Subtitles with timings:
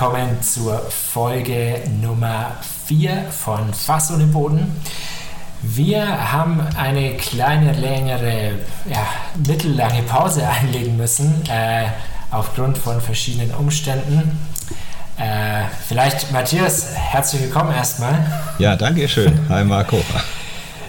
[0.00, 2.56] Willkommen zur Folge Nummer
[2.86, 4.74] 4 von Fass ohne Boden.
[5.60, 8.52] Wir haben eine kleine, längere,
[8.88, 9.06] ja,
[9.46, 11.88] mittellange Pause einlegen müssen, äh,
[12.30, 14.38] aufgrund von verschiedenen Umständen.
[15.18, 18.24] Äh, vielleicht, Matthias, herzlich willkommen erstmal.
[18.58, 19.38] Ja, danke schön.
[19.50, 20.02] Hi Marco.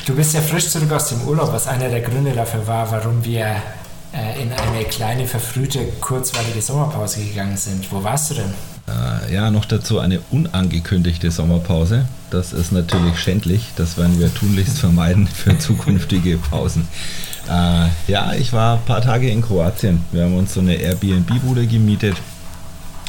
[0.05, 3.21] Du bist ja frisch zurück aus dem Urlaub, was einer der Gründe dafür war, warum
[3.25, 3.57] wir
[4.13, 7.91] äh, in eine kleine, verfrühte, kurzweilige Sommerpause gegangen sind.
[7.91, 8.53] Wo warst du denn?
[8.91, 12.05] Äh, ja, noch dazu eine unangekündigte Sommerpause.
[12.29, 13.67] Das ist natürlich schändlich.
[13.75, 16.87] Das werden wir tunlichst vermeiden für zukünftige Pausen.
[17.47, 20.01] Äh, ja, ich war ein paar Tage in Kroatien.
[20.11, 22.15] Wir haben uns so eine Airbnb-Bude gemietet.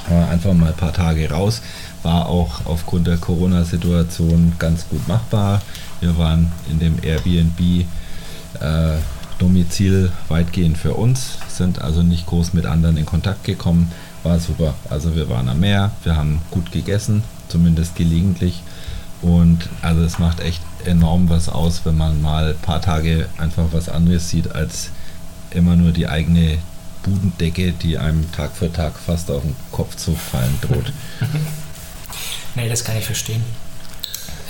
[0.08, 1.62] einfach mal ein paar Tage raus.
[2.02, 5.62] War auch aufgrund der Corona-Situation ganz gut machbar.
[6.00, 7.86] Wir waren in dem Airbnb
[8.60, 8.98] äh,
[9.38, 13.90] Domizil weitgehend für uns, sind also nicht groß mit anderen in Kontakt gekommen.
[14.22, 14.74] War super.
[14.88, 18.62] Also wir waren am Meer, wir haben gut gegessen, zumindest gelegentlich.
[19.20, 23.66] Und also es macht echt enorm was aus, wenn man mal ein paar Tage einfach
[23.72, 24.90] was anderes sieht, als
[25.50, 26.58] immer nur die eigene
[27.02, 30.92] Budendecke, die einem Tag für Tag fast auf den Kopf zu fallen droht.
[32.54, 33.42] nee, das kann ich verstehen.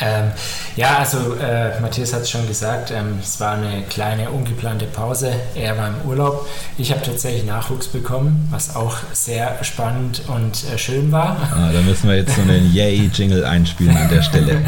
[0.02, 0.32] Ähm,
[0.76, 5.32] ja, also äh, Matthias hat es schon gesagt, ähm, es war eine kleine ungeplante Pause.
[5.54, 6.48] Er war im Urlaub.
[6.76, 11.36] Ich habe tatsächlich Nachwuchs bekommen, was auch sehr spannend und äh, schön war.
[11.54, 14.60] Ah, da müssen wir jetzt so einen Yay-Jingle einspielen an der Stelle.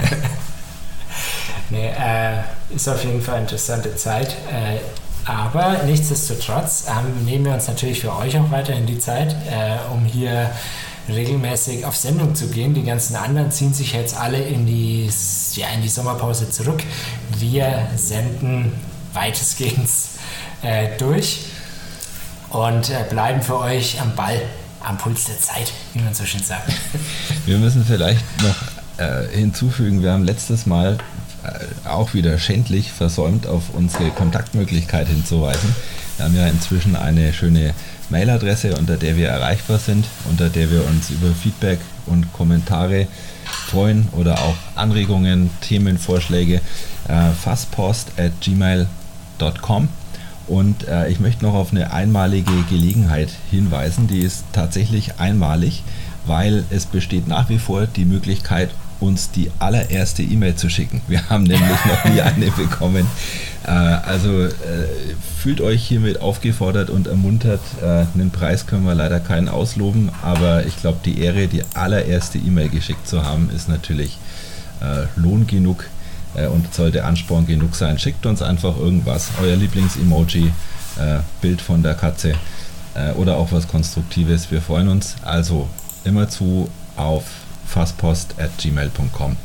[1.70, 4.36] nee, äh, ist auf jeden Fall eine interessante Zeit.
[4.50, 4.78] Äh,
[5.24, 10.04] aber nichtsdestotrotz ähm, nehmen wir uns natürlich für euch auch weiterhin die Zeit, äh, um
[10.04, 10.50] hier
[11.08, 12.74] regelmäßig auf Sendung zu gehen.
[12.74, 15.10] Die ganzen anderen ziehen sich jetzt alle in die,
[15.54, 16.82] ja, in die Sommerpause zurück.
[17.38, 18.72] Wir senden
[19.12, 19.88] weitestgehend
[20.62, 21.46] äh, durch
[22.50, 24.40] und äh, bleiben für euch am Ball,
[24.82, 26.72] am Puls der Zeit, wie man so schön sagt.
[27.46, 28.56] Wir müssen vielleicht noch
[28.96, 30.98] äh, hinzufügen, wir haben letztes Mal
[31.42, 35.74] äh, auch wieder schändlich versäumt, auf unsere Kontaktmöglichkeit hinzuweisen.
[36.16, 37.74] Wir haben ja inzwischen eine schöne
[38.10, 43.06] Mailadresse, unter der wir erreichbar sind, unter der wir uns über Feedback und Kommentare
[43.44, 46.60] freuen oder auch Anregungen, Themenvorschläge.
[47.08, 49.88] Äh, fasspost at gmail.com.
[50.46, 55.82] Und äh, ich möchte noch auf eine einmalige Gelegenheit hinweisen, die ist tatsächlich einmalig,
[56.26, 58.70] weil es besteht nach wie vor die Möglichkeit,
[59.00, 61.02] uns die allererste E-Mail zu schicken.
[61.08, 63.06] Wir haben nämlich noch nie eine bekommen.
[63.66, 64.50] Äh, also äh,
[65.38, 67.60] fühlt euch hiermit aufgefordert und ermuntert.
[67.82, 72.38] Äh, einen Preis können wir leider keinen ausloben, aber ich glaube, die Ehre, die allererste
[72.38, 74.18] E-Mail geschickt zu haben, ist natürlich
[75.16, 75.86] Lohn genug
[76.52, 77.98] und sollte Ansporn genug sein.
[77.98, 80.52] Schickt uns einfach irgendwas, euer Lieblings-Emoji,
[81.40, 82.34] Bild von der Katze
[83.16, 84.50] oder auch was Konstruktives.
[84.50, 85.14] Wir freuen uns.
[85.22, 85.70] Also
[86.04, 87.24] immer zu auf
[87.66, 89.36] fasspost at gmail.com.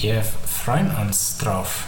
[0.00, 0.22] Wir
[0.64, 1.84] freuen uns drauf.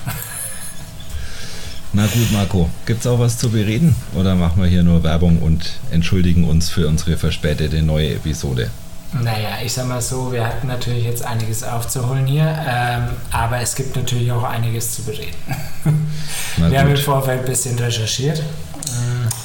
[1.92, 5.38] Na gut, Marco, gibt es auch was zu bereden oder machen wir hier nur Werbung
[5.38, 8.70] und entschuldigen uns für unsere verspätete neue Episode?
[9.12, 13.76] Naja, ich sag mal so, wir hatten natürlich jetzt einiges aufzuholen hier, ähm, aber es
[13.76, 15.36] gibt natürlich auch einiges zu bereden.
[16.56, 18.42] wir haben im Vorfeld ein bisschen recherchiert, äh,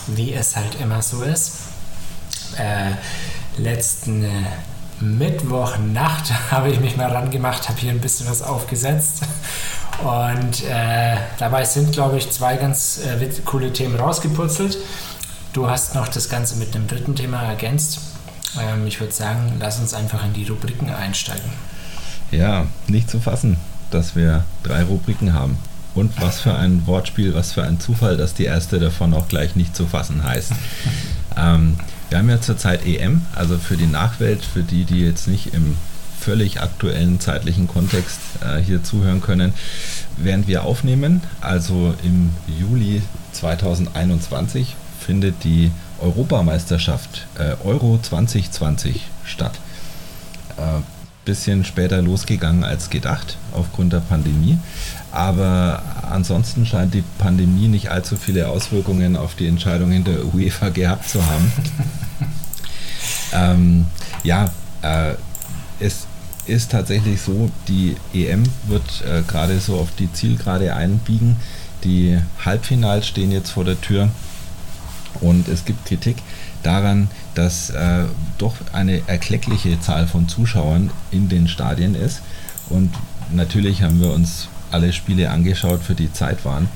[0.08, 1.58] wie es halt immer so ist.
[2.58, 2.94] Äh,
[3.62, 4.30] letzten äh,
[5.02, 9.24] Mittwochnacht habe ich mich mal rangemacht, habe hier ein bisschen was aufgesetzt.
[10.04, 14.78] Und äh, dabei sind, glaube ich, zwei ganz äh, coole Themen rausgeputzelt.
[15.52, 18.00] Du hast noch das Ganze mit einem dritten Thema ergänzt.
[18.60, 21.52] Ähm, ich würde sagen, lass uns einfach in die Rubriken einsteigen.
[22.31, 23.58] Ja, nicht zu fassen,
[23.92, 25.57] dass wir drei Rubriken haben.
[25.96, 29.56] Und was für ein Wortspiel, was für ein Zufall, dass die erste davon auch gleich
[29.56, 30.54] nicht zu fassen heißt.
[31.38, 31.78] ähm,
[32.10, 35.78] wir haben ja zurzeit EM, also für die Nachwelt, für die, die jetzt nicht im
[36.20, 39.54] völlig aktuellen zeitlichen Kontext äh, hier zuhören können,
[40.18, 43.02] während wir aufnehmen, also im Juli
[43.32, 45.72] 2021, findet die
[46.02, 49.60] Europameisterschaft äh, Euro 2020 statt.
[50.58, 50.82] Äh,
[51.26, 54.58] bisschen später losgegangen als gedacht aufgrund der Pandemie.
[55.12, 61.10] Aber ansonsten scheint die Pandemie nicht allzu viele Auswirkungen auf die Entscheidungen der UEFA gehabt
[61.10, 61.52] zu haben.
[63.34, 63.86] ähm,
[64.24, 64.52] ja,
[64.82, 65.14] äh,
[65.80, 66.06] es
[66.46, 71.38] ist tatsächlich so, die EM wird äh, gerade so auf die Zielgerade einbiegen.
[71.84, 74.10] Die Halbfinals stehen jetzt vor der Tür
[75.22, 76.18] und es gibt Kritik
[76.64, 78.06] daran, dass äh,
[78.38, 82.22] doch eine erkleckliche Zahl von Zuschauern in den Stadien ist.
[82.70, 82.92] Und
[83.32, 86.68] natürlich haben wir uns alle Spiele angeschaut, für die Zeit waren.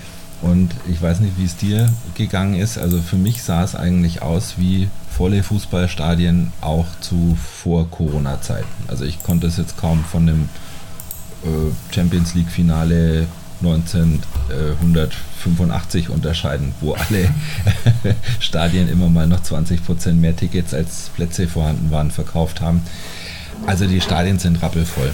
[0.41, 2.77] Und ich weiß nicht, wie es dir gegangen ist.
[2.77, 8.67] Also für mich sah es eigentlich aus wie volle Fußballstadien auch zu vor Corona-Zeiten.
[8.87, 10.49] Also ich konnte es jetzt kaum von dem
[11.43, 13.27] äh, Champions League-Finale
[13.61, 17.29] 1985 unterscheiden, wo alle
[18.39, 22.81] Stadien immer mal noch 20% mehr Tickets als Plätze vorhanden waren, verkauft haben.
[23.65, 25.13] Also die Stadien sind rappelvoll.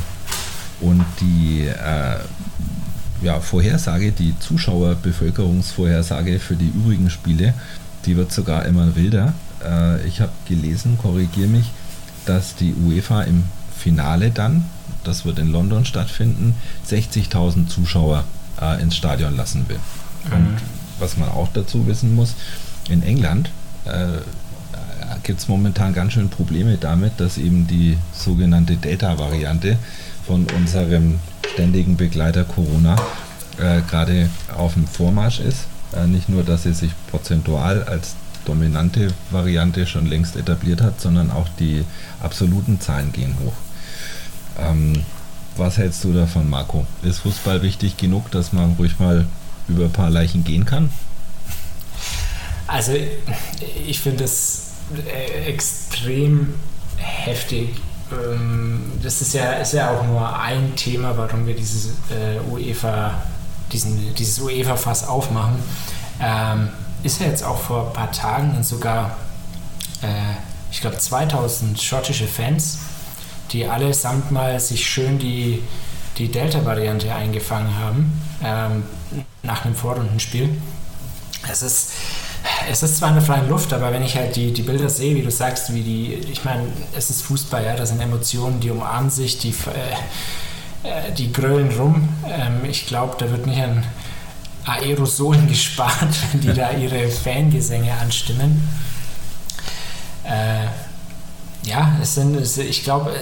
[0.81, 2.15] Und die äh,
[3.21, 7.53] ja, Vorhersage, die Zuschauerbevölkerungsvorhersage für die übrigen Spiele,
[8.05, 9.33] die wird sogar immer wilder.
[9.63, 11.71] Äh, ich habe gelesen, korrigiere mich,
[12.25, 13.43] dass die UEFA im
[13.77, 14.65] Finale dann,
[15.03, 16.55] das wird in London stattfinden,
[16.89, 18.23] 60.000 Zuschauer
[18.61, 19.79] äh, ins Stadion lassen will.
[20.25, 20.33] Mhm.
[20.33, 20.57] Und
[20.99, 22.35] was man auch dazu wissen muss,
[22.89, 23.49] in England
[23.85, 24.19] äh,
[25.23, 29.77] gibt es momentan ganz schön Probleme damit, dass eben die sogenannte Delta-Variante
[30.25, 31.19] von unserem
[31.59, 32.95] ständigen Begleiter Corona
[33.57, 35.65] äh, gerade auf dem Vormarsch ist.
[35.93, 38.15] Äh, nicht nur, dass sie sich prozentual als
[38.45, 41.83] dominante Variante schon längst etabliert hat, sondern auch die
[42.21, 43.51] absoluten Zahlen gehen hoch.
[44.57, 45.03] Ähm,
[45.57, 46.87] was hältst du davon, Marco?
[47.03, 49.25] Ist Fußball wichtig genug, dass man ruhig mal
[49.67, 50.89] über ein paar Leichen gehen kann?
[52.67, 52.93] Also
[53.85, 54.75] ich finde es
[55.13, 56.53] äh, extrem
[56.95, 57.81] heftig.
[58.11, 63.13] Ähm, das ist ja, ist ja auch nur ein Thema, warum wir dieses äh, UEFA,
[63.71, 65.55] diesen, dieses UEFA-Fass aufmachen.
[66.21, 66.69] Ähm,
[67.03, 69.17] ist ja jetzt auch vor ein paar Tagen und sogar,
[70.01, 70.35] äh,
[70.71, 72.79] ich glaube, 2000 schottische Fans
[73.51, 75.61] die allesamt mal sich schön die,
[76.17, 78.83] die Delta-Variante eingefangen haben ähm,
[79.43, 80.49] nach einem Vorrundenspiel.
[81.51, 81.91] Es ist,
[82.69, 85.15] es ist zwar in der freien Luft, aber wenn ich halt die, die Bilder sehe,
[85.15, 88.69] wie du sagst, wie die, ich meine, es ist Fußball, ja, das sind Emotionen, die
[88.69, 92.09] umarmen sich, die, äh, äh die grölen rum.
[92.27, 93.83] Ähm, ich glaube, da wird nicht an
[94.65, 98.67] Aerosolen gespart, die da ihre Fangesänge anstimmen.
[100.23, 100.67] Äh,
[101.67, 103.13] ja, es sind, ich glaube,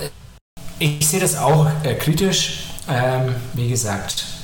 [0.80, 2.64] ich sehe das auch äh, kritisch.
[2.90, 4.37] Ähm, wie gesagt, äh,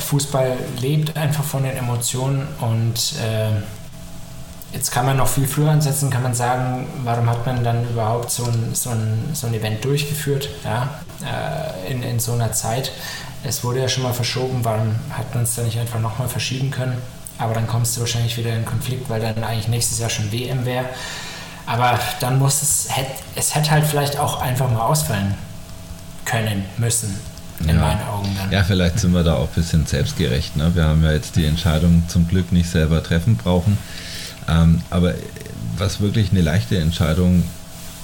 [0.00, 3.60] Fußball lebt einfach von den Emotionen und äh,
[4.72, 8.30] jetzt kann man noch viel früher ansetzen, kann man sagen, warum hat man dann überhaupt
[8.30, 12.92] so ein, so ein, so ein Event durchgeführt ja, äh, in, in so einer Zeit.
[13.44, 16.70] Es wurde ja schon mal verschoben, warum hat man es dann nicht einfach nochmal verschieben
[16.70, 16.96] können?
[17.38, 20.64] Aber dann kommst du wahrscheinlich wieder in Konflikt, weil dann eigentlich nächstes Jahr schon WM
[20.64, 20.86] wäre.
[21.66, 22.88] Aber dann muss es,
[23.34, 25.34] es hätte halt vielleicht auch einfach mal ausfallen
[26.24, 27.20] können, müssen,
[27.60, 27.74] in ja.
[27.74, 28.52] meinen Augen dann.
[28.52, 30.56] Ja, vielleicht sind wir da auch ein bisschen selbstgerecht.
[30.56, 30.74] Ne?
[30.74, 33.78] Wir haben ja jetzt die Entscheidung zum Glück nicht selber treffen brauchen.
[34.48, 35.14] Ähm, aber
[35.78, 37.44] was wirklich eine leichte Entscheidung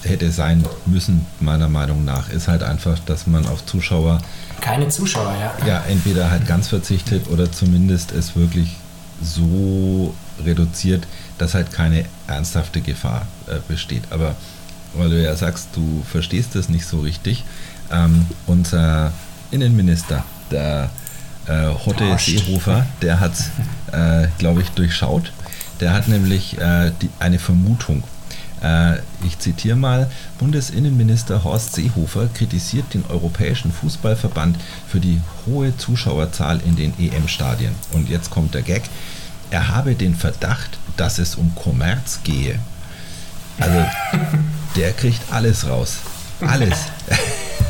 [0.03, 4.21] hätte sein müssen, meiner Meinung nach, ist halt einfach, dass man auf Zuschauer.
[4.61, 5.67] Keine Zuschauer, ja.
[5.67, 8.77] Ja, entweder halt ganz verzichtet oder zumindest es wirklich
[9.23, 10.15] so
[10.45, 11.07] reduziert,
[11.39, 14.03] dass halt keine ernsthafte Gefahr äh, besteht.
[14.11, 14.35] Aber
[14.95, 17.45] weil du ja sagst, du verstehst das nicht so richtig,
[17.91, 19.13] ähm, unser
[19.53, 20.91] Innenminister, der
[21.47, 22.27] äh, Hotte Arscht.
[22.27, 23.51] Seehofer, der hat es,
[23.93, 25.33] äh, glaube ich, durchschaut.
[25.81, 28.03] Der hat nämlich äh, die, eine Vermutung.
[28.63, 34.57] Äh, ich zitiere mal, Bundesinnenminister Horst Seehofer kritisiert den Europäischen Fußballverband
[34.89, 37.75] für die hohe Zuschauerzahl in den EM-Stadien.
[37.93, 38.83] Und jetzt kommt der Gag
[39.53, 42.59] er habe den Verdacht, dass es um Kommerz gehe.
[43.59, 43.85] Also
[44.77, 45.99] der kriegt alles raus.
[46.41, 46.79] Alles.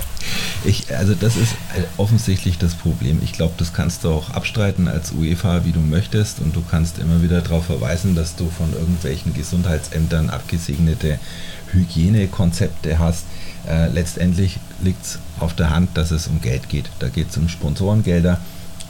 [0.64, 1.54] Ich, also das ist
[1.96, 3.20] offensichtlich das Problem.
[3.24, 6.38] Ich glaube, das kannst du auch abstreiten als UEFA, wie du möchtest.
[6.38, 11.18] Und du kannst immer wieder darauf verweisen, dass du von irgendwelchen Gesundheitsämtern abgesegnete
[11.72, 13.24] Hygienekonzepte hast.
[13.68, 16.90] Äh, letztendlich liegt es auf der Hand, dass es um Geld geht.
[17.00, 18.38] Da geht es um Sponsorengelder.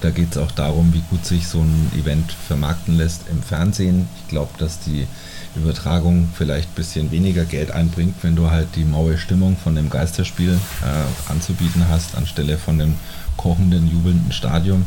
[0.03, 4.09] Da geht es auch darum, wie gut sich so ein Event vermarkten lässt im Fernsehen.
[4.23, 5.07] Ich glaube, dass die
[5.57, 9.91] Übertragung vielleicht ein bisschen weniger Geld einbringt, wenn du halt die maue Stimmung von dem
[9.91, 12.95] Geisterspiel äh, anzubieten hast, anstelle von dem
[13.37, 14.87] kochenden, jubelnden Stadion.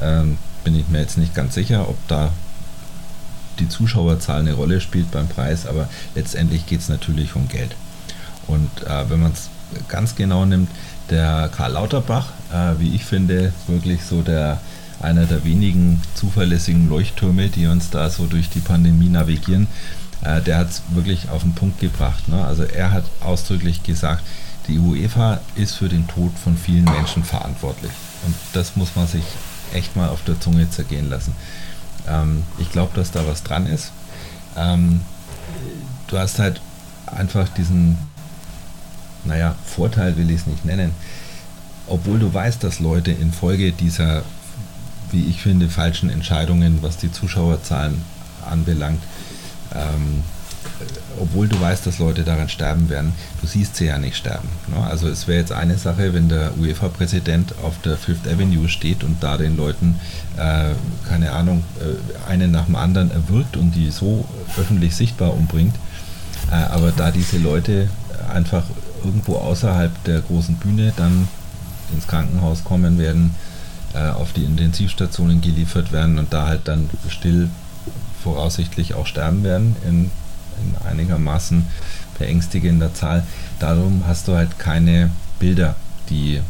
[0.00, 2.32] Ähm, bin ich mir jetzt nicht ganz sicher, ob da
[3.58, 7.76] die Zuschauerzahl eine Rolle spielt beim Preis, aber letztendlich geht es natürlich um Geld.
[8.46, 9.48] Und äh, wenn man es
[9.88, 10.70] ganz genau nimmt,
[11.10, 14.60] der Karl Lauterbach, äh, wie ich finde, wirklich so der
[15.04, 19.68] einer der wenigen zuverlässigen Leuchttürme, die uns da so durch die Pandemie navigieren.
[20.22, 22.28] Äh, der hat es wirklich auf den Punkt gebracht.
[22.28, 22.44] Ne?
[22.44, 24.24] Also er hat ausdrücklich gesagt,
[24.66, 27.92] die UEFA ist für den Tod von vielen Menschen verantwortlich.
[28.26, 29.24] Und das muss man sich
[29.72, 31.34] echt mal auf der Zunge zergehen lassen.
[32.08, 33.92] Ähm, ich glaube, dass da was dran ist.
[34.56, 35.02] Ähm,
[36.06, 36.60] du hast halt
[37.06, 37.98] einfach diesen
[39.24, 40.92] naja, Vorteil will ich es nicht nennen,
[41.86, 44.22] obwohl du weißt, dass Leute infolge dieser
[45.14, 48.02] wie ich finde, falschen Entscheidungen, was die Zuschauerzahlen
[48.50, 49.00] anbelangt.
[49.74, 50.22] Ähm,
[51.20, 54.48] obwohl du weißt, dass Leute daran sterben werden, du siehst sie ja nicht sterben.
[54.68, 54.82] Ne?
[54.84, 59.22] Also es wäre jetzt eine Sache, wenn der UEFA-Präsident auf der Fifth Avenue steht und
[59.22, 60.00] da den Leuten,
[60.36, 60.70] äh,
[61.08, 64.24] keine Ahnung, äh, einen nach dem anderen erwürgt und die so
[64.58, 65.76] öffentlich sichtbar umbringt.
[66.50, 67.88] Äh, aber da diese Leute
[68.32, 68.64] einfach
[69.04, 71.28] irgendwo außerhalb der großen Bühne dann
[71.92, 73.34] ins Krankenhaus kommen werden,
[73.94, 77.48] äh, auf die Intensivstationen geliefert werden und da halt dann still
[78.22, 80.10] voraussichtlich auch sterben werden in
[80.62, 81.66] in einigermaßen
[82.18, 83.24] beängstigender Zahl.
[83.58, 85.74] Darum hast du halt keine Bilder,
[86.10, 86.40] die,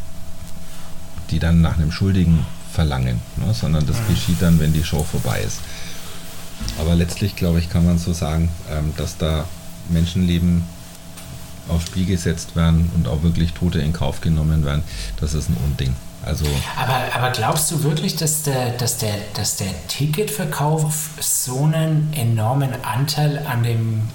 [1.29, 3.53] die dann nach einem Schuldigen verlangen, ne?
[3.53, 5.59] sondern das geschieht dann, wenn die Show vorbei ist.
[6.79, 9.45] Aber letztlich, glaube ich, kann man so sagen, ähm, dass da
[9.89, 10.63] Menschenleben
[11.67, 14.83] aufs Spiel gesetzt werden und auch wirklich Tote in Kauf genommen werden,
[15.19, 15.95] das ist ein Unding.
[16.25, 22.11] Also aber, aber glaubst du wirklich, dass der, dass, der, dass der Ticketverkauf so einen
[22.13, 24.09] enormen Anteil an dem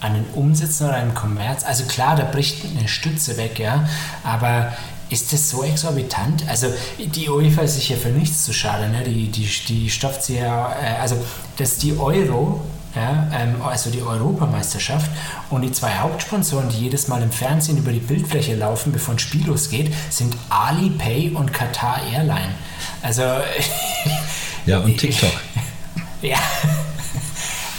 [0.00, 1.64] an den Umsätzen oder an Kommerz?
[1.64, 3.88] Also klar, da bricht eine Stütze weg, ja,
[4.22, 4.72] aber
[5.08, 6.46] ist das so exorbitant?
[6.48, 9.02] Also die UEFA ist sich ja für nichts zu schade, ne?
[9.02, 11.16] Die, die, die stopft sie ja, äh, also
[11.56, 12.60] dass die Euro
[12.94, 15.10] ja, ähm, also die Europameisterschaft.
[15.50, 19.18] Und die zwei Hauptsponsoren, die jedes Mal im Fernsehen über die Bildfläche laufen, bevor ein
[19.18, 22.54] Spiel losgeht, sind Alipay und Qatar Airline.
[23.02, 23.22] Also.
[24.66, 25.32] ja, und TikTok.
[26.22, 26.38] ja.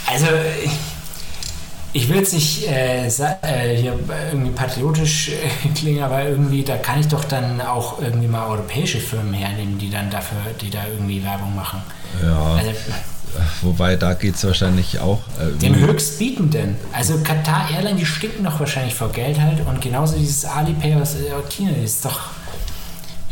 [0.08, 0.28] Also.
[1.94, 3.98] Ich will jetzt nicht äh, äh, hier
[4.30, 9.00] irgendwie patriotisch äh, klingen, aber irgendwie, da kann ich doch dann auch irgendwie mal europäische
[9.00, 11.82] Firmen hernehmen, die dann dafür, die da irgendwie Werbung machen.
[12.22, 12.56] Ja.
[12.56, 12.72] Also,
[13.62, 15.22] Wobei, da geht es wahrscheinlich auch.
[15.40, 16.76] Äh, Den höchstbietenden.
[16.94, 19.66] Also Qatar Airline, die stinken doch wahrscheinlich vor Geld halt.
[19.66, 21.16] Und genauso dieses Alipay, was
[21.50, 22.20] China äh, ist doch.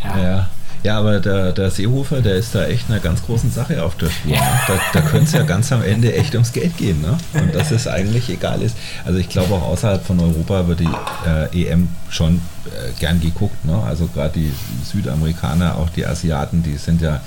[0.04, 0.22] Ja.
[0.22, 0.50] ja.
[0.84, 4.10] Ja, aber der, der Seehofer, der ist da echt einer ganz großen Sache auf der
[4.10, 4.34] Spur.
[4.34, 4.42] Ja.
[4.42, 4.60] Ne?
[4.68, 7.02] Da, da könnte es ja ganz am Ende echt ums Geld gehen.
[7.02, 7.18] Ne?
[7.34, 8.76] Und dass es eigentlich egal ist.
[9.06, 10.90] Also ich glaube auch außerhalb von Europa wird die
[11.26, 13.64] äh, EM schon äh, gern geguckt.
[13.64, 13.82] Ne?
[13.82, 14.52] Also gerade die
[14.84, 17.22] Südamerikaner, auch die Asiaten, die sind ja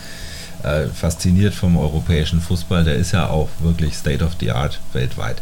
[0.67, 2.85] äh, fasziniert vom europäischen Fußball.
[2.85, 5.41] Der ist ja auch wirklich State of the Art weltweit.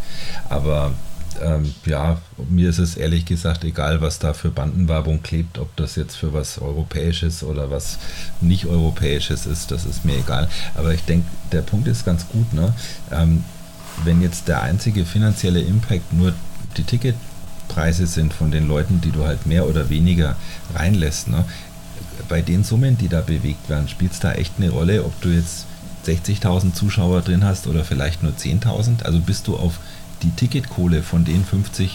[0.49, 0.93] Aber
[1.43, 5.97] ähm, ja, mir ist es ehrlich gesagt egal, was da für Bandenwerbung klebt, ob das
[5.97, 7.99] jetzt für was Europäisches oder was
[8.41, 10.49] nicht Europäisches ist, das ist mir egal.
[10.75, 12.73] Aber ich denke, der Punkt ist ganz gut, ne?
[13.11, 13.45] Ähm,
[14.05, 16.33] wenn jetzt der einzige finanzielle Impact nur
[16.77, 20.37] die Ticketpreise sind von den Leuten, die du halt mehr oder weniger
[20.75, 21.45] reinlässt, ne?
[22.29, 25.29] Bei den Summen, die da bewegt werden, spielt es da echt eine Rolle, ob du
[25.29, 25.67] jetzt
[26.07, 29.05] 60.000 Zuschauer drin hast oder vielleicht nur 10.000?
[29.05, 29.79] Also bist du auf
[30.23, 31.91] die Ticketkohle von den 50.000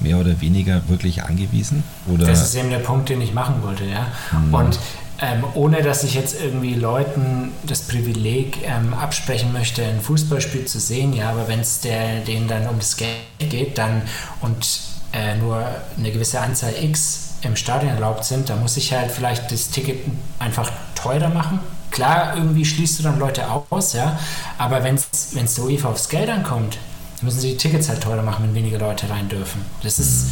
[0.00, 1.84] mehr oder weniger wirklich angewiesen?
[2.08, 2.26] Oder?
[2.26, 4.06] Das ist eben der Punkt, den ich machen wollte, ja.
[4.30, 4.54] Hm.
[4.54, 4.78] Und
[5.22, 10.80] ähm, ohne dass ich jetzt irgendwie Leuten das Privileg ähm, absprechen möchte, ein Fußballspiel zu
[10.80, 14.02] sehen, ja, aber wenn es denen dann um das Geld geht, dann
[14.40, 14.80] und
[15.12, 15.62] äh, nur
[15.98, 20.00] eine gewisse Anzahl X im Stadion erlaubt sind, da muss ich halt vielleicht das Ticket
[20.38, 21.60] einfach teurer machen.
[21.90, 24.18] Klar, irgendwie schließt du dann Leute aus, ja,
[24.58, 26.78] aber wenn es der UEFA aufs Geld ankommt,
[27.22, 29.62] müssen sie die Tickets halt teurer machen, wenn weniger Leute rein dürfen.
[29.82, 30.30] Das ist.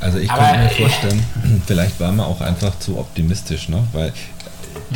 [0.00, 3.86] Also ich kann mir vorstellen, äh, vielleicht waren wir auch einfach zu optimistisch, ne?
[3.92, 4.14] weil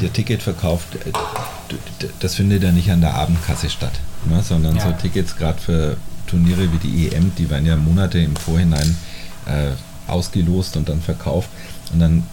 [0.00, 0.84] der Ticketverkauf,
[2.20, 3.92] das findet ja nicht an der Abendkasse statt,
[4.24, 4.42] ne?
[4.42, 4.82] sondern ja.
[4.82, 5.96] so Tickets gerade für
[6.26, 8.96] Turniere wie die EM, die werden ja Monate im Vorhinein
[9.46, 9.72] äh,
[10.06, 11.48] ausgelost und dann verkauft.
[11.92, 12.24] Und dann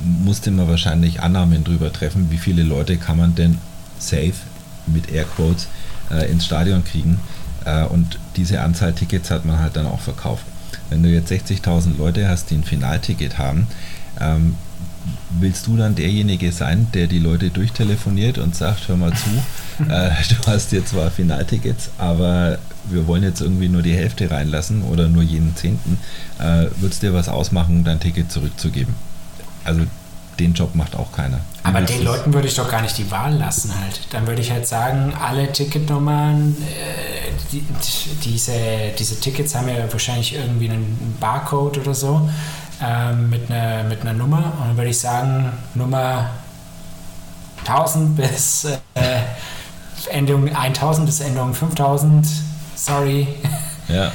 [0.00, 3.58] musste man wahrscheinlich Annahmen drüber treffen, wie viele Leute kann man denn
[3.98, 4.34] safe
[4.86, 5.68] mit Airquotes
[6.10, 7.20] äh, ins Stadion kriegen.
[7.64, 10.44] Äh, und diese Anzahl Tickets hat man halt dann auch verkauft.
[10.90, 13.66] Wenn du jetzt 60.000 Leute hast, die ein Finalticket haben,
[14.20, 14.54] ähm,
[15.38, 19.30] willst du dann derjenige sein, der die Leute durchtelefoniert und sagt, hör mal zu,
[19.88, 22.58] äh, du hast hier zwar Finaltickets, aber
[22.90, 25.98] wir wollen jetzt irgendwie nur die Hälfte reinlassen oder nur jeden Zehnten,
[26.38, 28.94] äh, wird es dir was ausmachen, dein Ticket zurückzugeben?
[29.64, 29.82] Also
[30.38, 31.40] den Job macht auch keiner.
[31.62, 34.00] Aber den Leuten würde ich doch gar nicht die Wahl lassen halt.
[34.10, 37.64] Dann würde ich halt sagen, alle Ticketnummern, äh, die,
[38.24, 38.52] diese,
[38.98, 42.28] diese Tickets haben ja wahrscheinlich irgendwie einen Barcode oder so
[42.82, 44.52] äh, mit, einer, mit einer Nummer.
[44.60, 46.30] Und dann würde ich sagen, Nummer
[47.66, 48.64] 1000 bis
[48.94, 49.20] äh,
[50.10, 52.26] Endung 1000 bis Endung 5000
[52.76, 53.26] sorry.
[53.88, 54.12] Ja.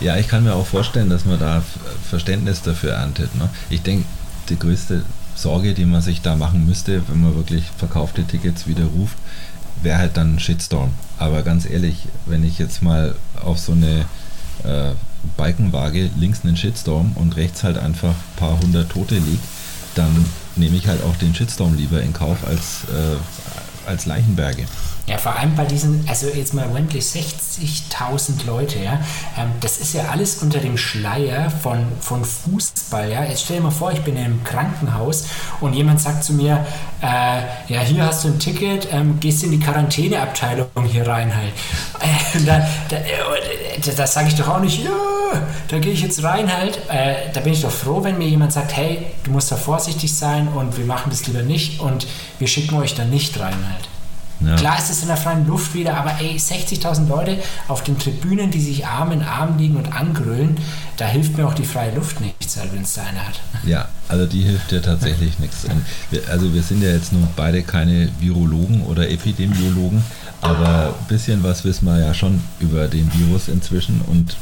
[0.00, 1.62] Ja, ich kann mir auch vorstellen, dass man da
[2.08, 3.34] Verständnis dafür erntet.
[3.34, 3.48] Ne?
[3.68, 4.06] Ich denke,
[4.48, 5.02] die größte
[5.34, 9.16] Sorge, die man sich da machen müsste, wenn man wirklich verkaufte Tickets widerruft,
[9.82, 10.90] wäre halt dann ein Shitstorm.
[11.18, 14.04] Aber ganz ehrlich, wenn ich jetzt mal auf so eine
[14.64, 14.94] äh,
[15.36, 19.44] Balkenwaage links einen Shitstorm und rechts halt einfach ein paar hundert Tote liegt,
[19.94, 20.24] dann
[20.56, 24.64] nehme ich halt auch den Shitstorm lieber in Kauf als, äh, als Leichenberge.
[25.08, 29.00] Ja, vor allem bei diesen, also jetzt mal Wembley 60.000 Leute, ja,
[29.38, 33.24] ähm, das ist ja alles unter dem Schleier von, von Fußball, ja.
[33.24, 35.24] Jetzt stell dir mal vor, ich bin in einem Krankenhaus
[35.62, 36.66] und jemand sagt zu mir,
[37.00, 37.06] äh,
[37.72, 41.52] ja, hier hast du ein Ticket, ähm, gehst in die Quarantäneabteilung hier rein halt.
[42.00, 44.90] Äh, da, da, äh, da sage ich doch auch nicht, ja,
[45.66, 46.78] da gehe ich jetzt rein halt.
[46.88, 50.14] Äh, da bin ich doch froh, wenn mir jemand sagt, hey, du musst da vorsichtig
[50.14, 52.06] sein und wir machen das lieber nicht und
[52.38, 53.88] wir schicken euch da nicht rein halt.
[54.40, 54.56] Ja.
[54.56, 58.50] Klar ist es in der freien Luft wieder, aber ey, 60.000 Leute auf den Tribünen,
[58.50, 60.56] die sich Arm in Arm liegen und angrüllen,
[60.96, 63.40] da hilft mir auch die freie Luft nichts, halt, wenn es da eine hat.
[63.66, 65.66] Ja, also die hilft dir tatsächlich nichts.
[66.10, 70.02] Wir, also wir sind ja jetzt nun beide keine Virologen oder Epidemiologen,
[70.40, 74.36] aber ein bisschen was wissen wir ja schon über den Virus inzwischen und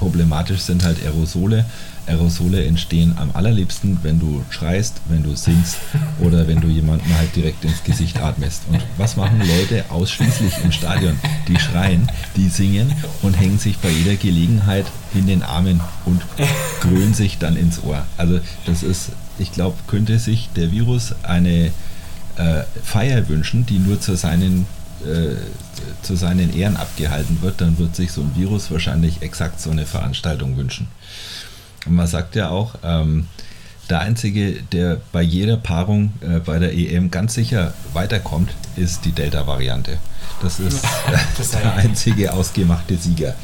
[0.00, 1.66] problematisch sind halt Aerosole.
[2.06, 5.76] Aerosole entstehen am allerliebsten, wenn du schreist, wenn du singst
[6.18, 8.62] oder wenn du jemanden halt direkt ins Gesicht atmest.
[8.70, 11.20] Und was machen Leute ausschließlich im Stadion?
[11.46, 16.22] Die schreien, die singen und hängen sich bei jeder Gelegenheit in den Armen und
[16.80, 18.02] grölen sich dann ins Ohr.
[18.16, 21.72] Also das ist, ich glaube, könnte sich der Virus eine
[22.36, 24.66] äh, Feier wünschen, die nur zu seinen
[25.06, 25.36] äh,
[26.02, 29.86] zu seinen Ehren abgehalten wird, dann wird sich so ein Virus wahrscheinlich exakt so eine
[29.86, 30.88] Veranstaltung wünschen.
[31.86, 33.26] Und man sagt ja auch, ähm,
[33.88, 39.12] der Einzige, der bei jeder Paarung äh, bei der EM ganz sicher weiterkommt, ist die
[39.12, 39.98] Delta-Variante.
[40.42, 40.88] Das ist äh,
[41.38, 43.34] das der einzige ausgemachte Sieger.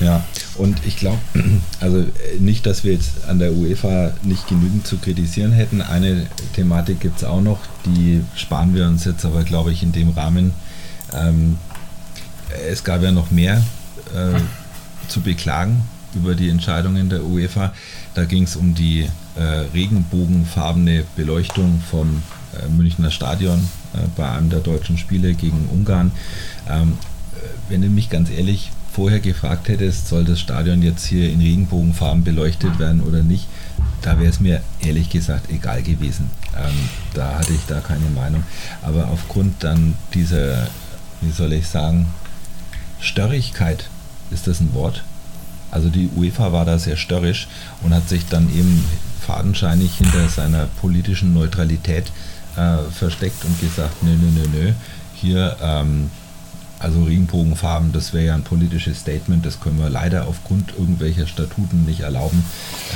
[0.00, 0.24] Ja,
[0.56, 1.18] und ich glaube,
[1.80, 5.80] also äh, nicht, dass wir jetzt an der UEFA nicht genügend zu kritisieren hätten.
[5.80, 9.92] Eine Thematik gibt es auch noch, die sparen wir uns jetzt aber, glaube ich, in
[9.92, 10.52] dem Rahmen.
[11.14, 11.58] Ähm,
[12.70, 13.62] es gab ja noch mehr.
[14.14, 14.38] Äh,
[15.08, 15.82] zu beklagen
[16.14, 17.72] über die Entscheidungen der UEFA.
[18.14, 22.22] Da ging es um die äh, regenbogenfarbene Beleuchtung vom
[22.54, 26.12] äh, Münchner Stadion äh, bei einem der deutschen Spiele gegen Ungarn.
[26.68, 26.94] Ähm,
[27.34, 31.38] äh, wenn du mich ganz ehrlich vorher gefragt hättest, soll das Stadion jetzt hier in
[31.38, 33.46] Regenbogenfarben beleuchtet werden oder nicht,
[34.00, 36.30] da wäre es mir ehrlich gesagt egal gewesen.
[36.56, 38.42] Ähm, da hatte ich da keine Meinung.
[38.80, 40.66] Aber aufgrund dann dieser,
[41.20, 42.06] wie soll ich sagen,
[42.98, 43.90] Störrigkeit
[44.30, 45.04] ist das ein Wort?
[45.70, 47.48] Also die UEFA war da sehr störrisch
[47.82, 48.82] und hat sich dann eben
[49.20, 52.10] fadenscheinig hinter seiner politischen Neutralität
[52.56, 54.72] äh, versteckt und gesagt, nö, nö, nö, nö,
[55.12, 56.10] hier, ähm,
[56.86, 61.84] also Regenbogenfarben, das wäre ja ein politisches Statement, das können wir leider aufgrund irgendwelcher Statuten
[61.84, 62.44] nicht erlauben.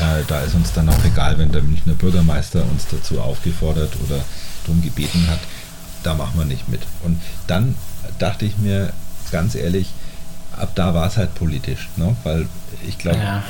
[0.00, 4.20] Äh, da ist uns dann auch egal, wenn der Münchner Bürgermeister uns dazu aufgefordert oder
[4.64, 5.40] darum gebeten hat,
[6.04, 6.82] da machen wir nicht mit.
[7.02, 7.74] Und dann
[8.20, 8.92] dachte ich mir
[9.32, 9.88] ganz ehrlich,
[10.56, 12.14] ab da war es halt politisch, ne?
[12.22, 12.46] weil
[12.86, 13.38] ich glaube, ja.
[13.38, 13.42] Äh,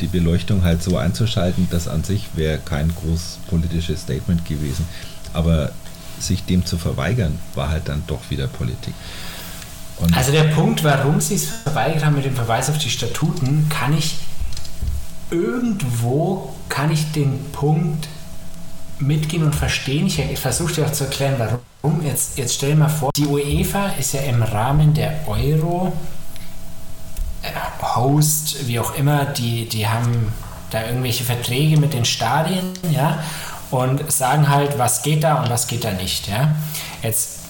[0.00, 4.84] die Beleuchtung halt so einzuschalten, das an sich wäre kein groß politisches Statement gewesen.
[5.32, 5.70] Aber
[6.18, 8.94] sich dem zu verweigern, war halt dann doch wieder Politik.
[10.04, 13.68] Und also der Punkt, warum sie es verweigert haben mit dem Verweis auf die Statuten,
[13.70, 14.16] kann ich
[15.30, 18.08] irgendwo, kann ich den Punkt
[18.98, 20.06] mitgehen und verstehen.
[20.06, 22.02] Ich, ich versuche dir auch zu erklären, warum.
[22.04, 25.92] Jetzt, jetzt stell dir mal vor, die UEFA ist ja im Rahmen der Euro
[27.42, 27.48] äh,
[27.82, 30.32] Host, wie auch immer, die, die haben
[30.70, 33.22] da irgendwelche Verträge mit den Stadien, ja,
[33.70, 36.54] und sagen halt, was geht da und was geht da nicht, ja.
[37.02, 37.40] Jetzt,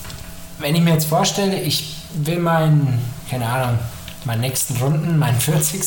[0.58, 3.00] wenn ich mir jetzt vorstelle, ich will meinen,
[3.30, 3.78] keine Ahnung,
[4.24, 5.82] meinen nächsten Runden, meinen 40.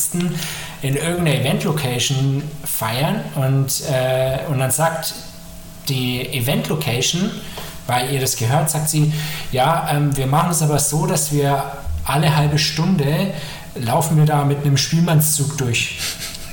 [0.82, 5.14] in irgendeiner Event-Location feiern und, äh, und dann sagt
[5.88, 7.30] die Event-Location,
[7.86, 9.12] weil ihr das gehört, sagt sie,
[9.50, 11.72] ja, ähm, wir machen es aber so, dass wir
[12.04, 13.32] alle halbe Stunde
[13.74, 15.98] laufen wir da mit einem Spielmannszug durch.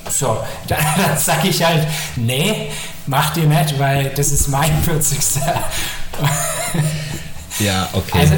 [0.10, 2.72] So, dann, dann sage ich halt, nee,
[3.06, 5.42] macht ihr nicht, weil das ist mein 40.
[7.60, 8.20] ja, okay.
[8.20, 8.36] Also,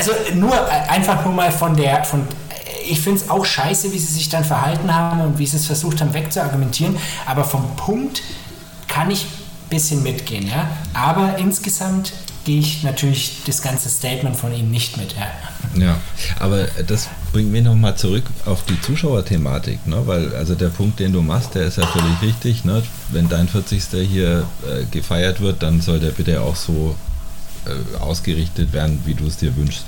[0.00, 2.26] also nur äh, einfach nur mal von der, von
[2.88, 5.66] ich finde es auch scheiße, wie sie sich dann verhalten haben und wie sie es
[5.66, 8.22] versucht haben wegzuargumentieren, aber vom Punkt
[8.88, 9.26] kann ich
[9.68, 10.68] bisschen mitgehen, ja.
[10.94, 12.12] Aber insgesamt
[12.44, 15.14] gehe ich natürlich das ganze Statement von ihm nicht mit.
[15.14, 15.98] Ja, ja
[16.40, 20.02] aber das bringt mich nochmal zurück auf die Zuschauerthematik, ne?
[20.06, 22.64] weil also der Punkt, den du machst, der ist ja völlig richtig.
[22.64, 22.82] Ne?
[23.10, 23.84] Wenn dein 40.
[24.08, 26.96] hier äh, gefeiert wird, dann soll der bitte auch so
[27.66, 29.84] äh, ausgerichtet werden, wie du es dir wünschst.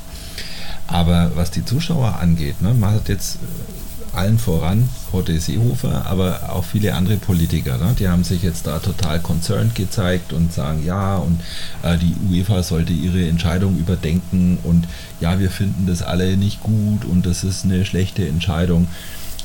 [0.92, 3.38] Aber was die Zuschauer angeht, ne, man hat jetzt
[4.12, 7.78] allen voran Horte Seehofer, aber auch viele andere Politiker.
[7.78, 7.94] Ne?
[7.98, 11.40] Die haben sich jetzt da total concerned gezeigt und sagen, ja, und
[11.82, 14.86] äh, die UEFA sollte ihre Entscheidung überdenken und
[15.20, 18.88] ja, wir finden das alle nicht gut und das ist eine schlechte Entscheidung.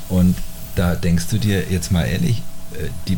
[0.10, 0.36] Und
[0.76, 2.42] da denkst du dir jetzt mal ehrlich,
[2.74, 3.18] äh, die,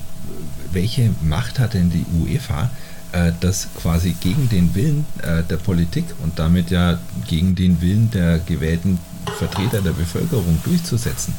[0.72, 2.70] welche Macht hat denn die UEFA,
[3.12, 8.10] äh, das quasi gegen den Willen äh, der Politik und damit ja gegen den Willen
[8.12, 9.00] der gewählten
[9.38, 11.34] Vertreter der Bevölkerung durchzusetzen?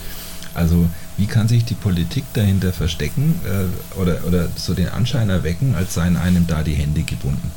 [0.55, 5.75] Also wie kann sich die Politik dahinter verstecken äh, oder, oder so den Anschein erwecken,
[5.75, 7.51] als seien einem da die Hände gebunden?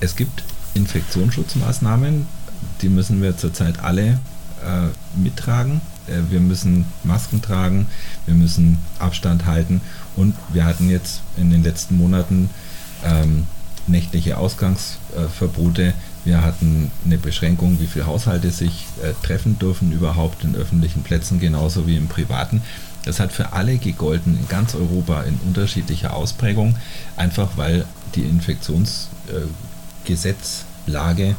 [0.00, 2.26] Es gibt Infektionsschutzmaßnahmen,
[2.82, 4.18] die müssen wir zurzeit alle
[4.64, 5.80] äh, mittragen.
[6.06, 7.86] Äh, wir müssen Masken tragen,
[8.26, 9.80] wir müssen Abstand halten
[10.16, 12.50] und wir hatten jetzt in den letzten Monaten
[13.04, 13.46] ähm,
[13.86, 15.94] nächtliche Ausgangsverbote.
[16.24, 21.40] Wir hatten eine Beschränkung, wie viele Haushalte sich äh, treffen dürfen überhaupt in öffentlichen Plätzen,
[21.40, 22.62] genauso wie im privaten.
[23.04, 26.76] Das hat für alle gegolten in ganz Europa in unterschiedlicher Ausprägung,
[27.16, 31.34] einfach weil die Infektionsgesetzlage äh,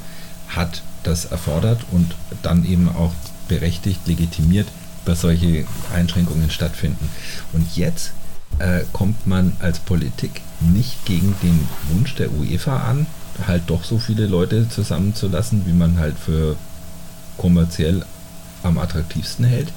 [0.50, 3.14] hat das erfordert und dann eben auch
[3.48, 4.68] berechtigt, legitimiert,
[5.06, 7.08] dass solche Einschränkungen stattfinden.
[7.54, 8.14] Und jetzt
[8.60, 13.08] äh, kommt man als Politik nicht gegen den Wunsch der UEFA an,
[13.48, 16.56] halt doch so viele Leute zusammenzulassen, wie man halt für
[17.38, 18.06] kommerziell
[18.64, 19.72] am attraktivsten hält.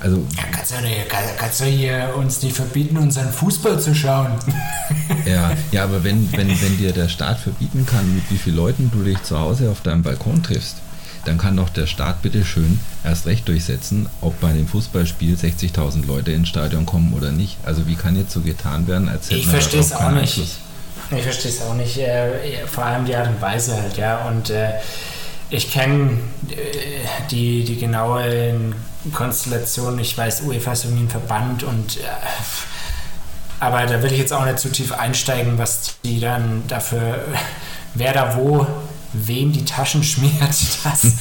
[0.00, 4.32] Also, ja, kannst, du nicht, kannst du hier uns nicht verbieten, unseren Fußball zu schauen?
[5.24, 8.90] ja, ja, aber wenn, wenn, wenn dir der Staat verbieten kann, mit wie vielen Leuten
[8.92, 10.76] du dich zu Hause auf deinem Balkon triffst,
[11.24, 16.06] dann kann doch der Staat bitte schön erst recht durchsetzen, ob bei einem Fußballspiel 60.000
[16.06, 17.56] Leute ins Stadion kommen oder nicht.
[17.64, 20.38] Also wie kann jetzt so getan werden, als hätte ich man verstehe es auch nicht.
[20.38, 20.58] Einfluss?
[21.10, 21.98] Ich verstehe es auch nicht.
[21.98, 24.26] Äh, vor allem die Art und Weise halt, ja.
[24.26, 24.70] Und äh,
[25.50, 26.18] ich kenne
[26.50, 26.54] äh,
[27.30, 28.54] die, die genaue
[29.12, 29.98] Konstellation.
[29.98, 32.00] Ich weiß, UEFA ist irgendwie ein Verband und äh,
[33.60, 37.24] aber da will ich jetzt auch nicht zu tief einsteigen, was die dann dafür,
[37.94, 38.66] wer da wo
[39.14, 40.34] wem die Taschen schmiert,
[40.84, 41.12] dass,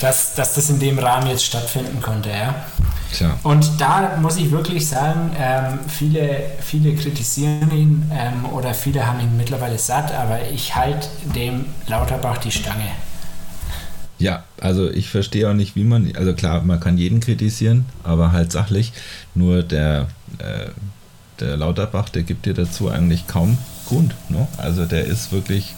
[0.00, 2.30] dass, dass das in dem Rahmen jetzt stattfinden konnte.
[2.30, 2.66] Ja?
[3.12, 3.38] Tja.
[3.42, 9.20] Und da muss ich wirklich sagen, ähm, viele, viele kritisieren ihn ähm, oder viele haben
[9.20, 12.90] ihn mittlerweile satt, aber ich halte dem Lauterbach die Stange.
[14.18, 18.32] Ja, also ich verstehe auch nicht, wie man, also klar, man kann jeden kritisieren, aber
[18.32, 18.92] halt sachlich.
[19.34, 20.70] Nur der, äh,
[21.40, 24.14] der Lauterbach, der gibt dir dazu eigentlich kaum Grund.
[24.28, 24.46] Ne?
[24.56, 25.74] Also der ist wirklich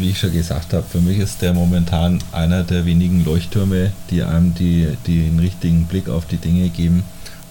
[0.00, 4.22] wie ich schon gesagt habe, für mich ist der momentan einer der wenigen Leuchttürme, die
[4.22, 7.04] einem die, die den richtigen Blick auf die Dinge geben.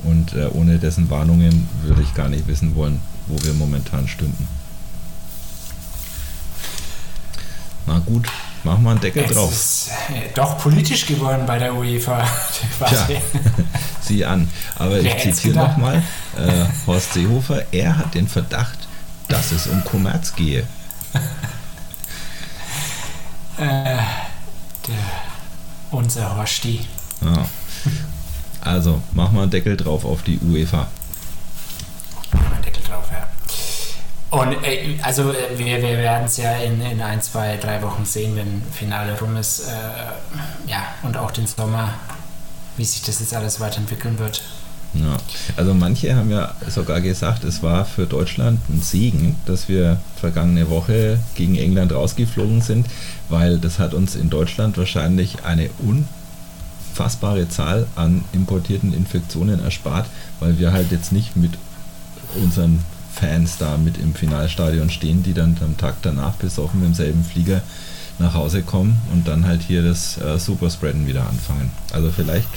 [0.04, 4.48] Und äh, ohne dessen Warnungen würde ich gar nicht wissen wollen, wo wir momentan stünden.
[7.86, 8.28] Na gut,
[8.64, 9.52] machen wir einen Deckel es drauf.
[9.52, 12.26] Ist äh, doch politisch geworden bei der UEFA.
[12.88, 13.08] Tja,
[14.02, 14.50] sieh an.
[14.76, 16.04] Aber ich zitiere nochmal
[16.38, 17.64] äh, Horst Seehofer.
[17.72, 18.88] Er hat den Verdacht,
[19.28, 20.64] dass es um Kommerz gehe.
[23.60, 23.98] Äh,
[24.88, 24.95] der,
[25.91, 26.80] unser Horsti.
[27.22, 27.45] Ja.
[28.62, 30.88] Also, mach mal einen Deckel drauf auf die UEFA.
[32.32, 33.28] Mach mal einen Deckel drauf, ja.
[34.38, 38.06] Und äh, also äh, wir, wir werden es ja in, in ein, zwei, drei Wochen
[38.06, 39.62] sehen, wenn Finale rum ist.
[39.62, 41.95] Äh, ja, und auch den Sommer,
[42.78, 44.41] wie sich das jetzt alles weiterentwickeln wird.
[44.93, 45.17] Ja,
[45.56, 50.69] also manche haben ja sogar gesagt, es war für Deutschland ein Segen, dass wir vergangene
[50.69, 52.88] Woche gegen England rausgeflogen sind,
[53.30, 60.08] weil das hat uns in Deutschland wahrscheinlich eine unfassbare Zahl an importierten Infektionen erspart,
[60.39, 61.52] weil wir halt jetzt nicht mit
[62.41, 62.80] unseren
[63.13, 67.62] Fans da mit im Finalstadion stehen, die dann am Tag danach besoffen im selben Flieger
[68.17, 71.71] nach Hause kommen und dann halt hier das äh, Superspreaden wieder anfangen.
[71.93, 72.49] Also vielleicht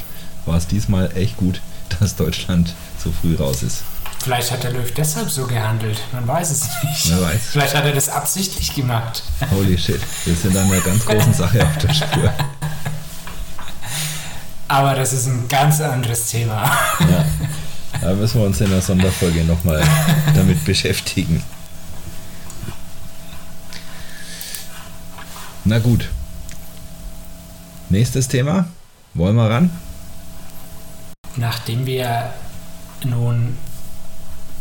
[0.45, 1.61] war es diesmal echt gut,
[2.01, 3.83] dass Deutschland so früh raus ist.
[4.23, 6.01] Vielleicht hat der Löw deshalb so gehandelt.
[6.13, 7.11] Man weiß es nicht.
[7.11, 7.41] Wer weiß.
[7.51, 9.23] Vielleicht hat er das absichtlich gemacht.
[9.51, 10.01] Holy shit.
[10.25, 12.33] Wir sind an einer ganz großen Sache auf der Spur.
[14.69, 16.71] Aber das ist ein ganz anderes Thema.
[17.01, 17.25] Ja.
[18.01, 19.83] Da müssen wir uns in der Sonderfolge nochmal
[20.35, 21.43] damit beschäftigen.
[25.65, 26.09] Na gut.
[27.91, 28.67] Nächstes Thema.
[29.15, 29.71] Wollen wir ran?
[31.37, 32.33] Nachdem wir
[33.05, 33.57] nun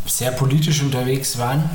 [0.05, 1.69] sehr politisch unterwegs waren,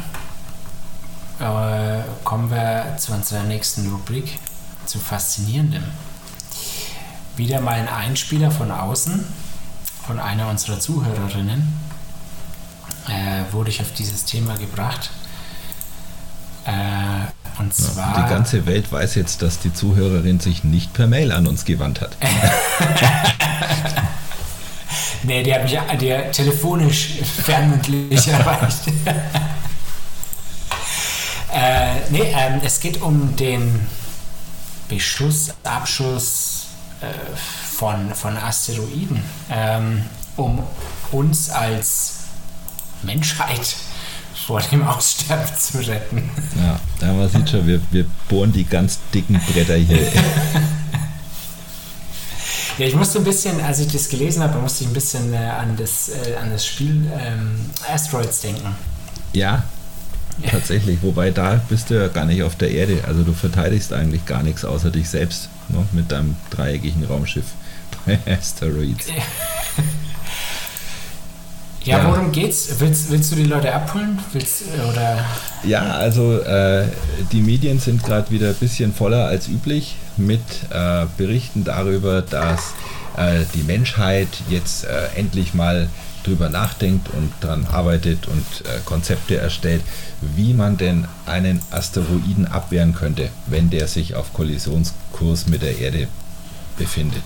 [1.39, 4.39] äh, kommen wir zu unserer nächsten Rubrik,
[4.87, 5.85] zu Faszinierendem.
[7.37, 9.25] Wieder mal ein Einspieler von außen,
[10.07, 11.79] von einer unserer Zuhörerinnen,
[13.09, 15.11] äh, wurde ich auf dieses Thema gebracht.
[16.65, 18.17] Äh, und zwar.
[18.17, 21.65] Ja, die ganze Welt weiß jetzt, dass die Zuhörerin sich nicht per Mail an uns
[21.65, 22.17] gewandt hat.
[25.27, 28.87] Nee, die hat mich hat telefonisch fernmündlich erreicht.
[31.53, 33.81] äh, nee, ähm, es geht um den
[34.89, 36.67] Beschuss, Abschuss,
[37.01, 37.07] äh,
[37.77, 40.05] von, von Asteroiden, ähm,
[40.37, 40.63] um
[41.11, 42.21] uns als
[43.03, 43.77] Menschheit
[44.47, 46.31] vor dem Aussterben zu retten.
[46.57, 50.07] Ja, ja man sieht schon, wir, wir bohren die ganz dicken Bretter hier.
[52.79, 55.37] ja, ich musste ein bisschen, als ich das gelesen habe, musste ich ein bisschen äh,
[55.37, 58.75] an, das, äh, an das Spiel ähm, Asteroids denken.
[59.33, 59.65] Ja,
[60.51, 60.99] tatsächlich.
[61.03, 63.03] Wobei da bist du ja gar nicht auf der Erde.
[63.07, 65.87] Also du verteidigst eigentlich gar nichts außer dich selbst ne?
[65.93, 67.47] mit deinem dreieckigen Raumschiff
[68.05, 69.07] bei Asteroids.
[71.87, 72.69] Ja, ja, worum geht's?
[72.79, 74.19] Willst, willst du die Leute abholen?
[74.33, 75.25] Willst, oder?
[75.63, 76.89] Ja, also äh,
[77.31, 82.75] die Medien sind gerade wieder ein bisschen voller als üblich mit äh, Berichten darüber, dass
[83.17, 85.89] äh, die Menschheit jetzt äh, endlich mal
[86.25, 89.83] drüber nachdenkt und daran arbeitet und äh, Konzepte erstellt,
[90.21, 96.09] wie man denn einen Asteroiden abwehren könnte, wenn der sich auf Kollisionskurs mit der Erde
[96.77, 97.23] befindet.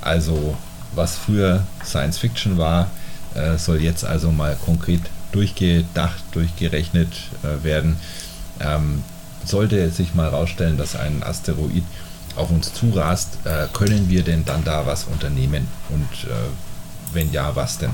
[0.00, 0.56] Also
[0.94, 2.90] was früher Science Fiction war,
[3.34, 7.96] äh, soll jetzt also mal konkret durchgedacht, durchgerechnet äh, werden.
[8.60, 9.02] Ähm,
[9.44, 11.84] sollte sich mal herausstellen, dass ein Asteroid
[12.36, 15.68] auf uns zurast, äh, können wir denn dann da was unternehmen?
[15.88, 16.08] Und
[17.12, 17.90] wenn ja, was denn?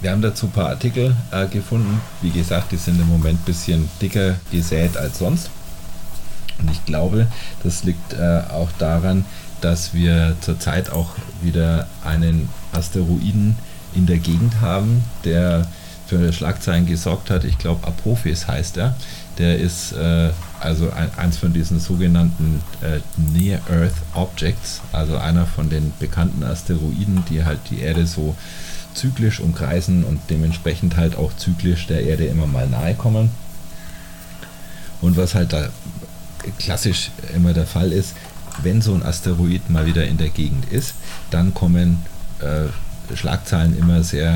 [0.00, 1.14] wir haben dazu ein paar Artikel
[1.50, 2.00] gefunden.
[2.22, 5.50] Wie gesagt, die sind im Moment ein bisschen dicker gesät als sonst.
[6.58, 7.26] Und ich glaube,
[7.62, 9.26] das liegt auch daran,
[9.60, 11.10] dass wir zurzeit auch
[11.42, 13.56] wieder einen Asteroiden
[13.94, 15.66] in der Gegend haben, der
[16.06, 17.44] für Schlagzeilen gesorgt hat.
[17.44, 18.94] Ich glaube, Apophis heißt er.
[19.38, 20.30] Der ist äh,
[20.62, 26.44] also ein, eins von diesen sogenannten äh, Near Earth Objects, also einer von den bekannten
[26.44, 28.36] Asteroiden, die halt die Erde so
[28.94, 33.30] zyklisch umkreisen und dementsprechend halt auch zyklisch der Erde immer mal nahe kommen.
[35.00, 35.68] Und was halt da
[36.58, 38.14] klassisch immer der Fall ist,
[38.62, 40.94] wenn so ein Asteroid mal wieder in der Gegend ist,
[41.30, 42.04] dann kommen
[42.40, 44.34] äh, Schlagzeilen immer sehr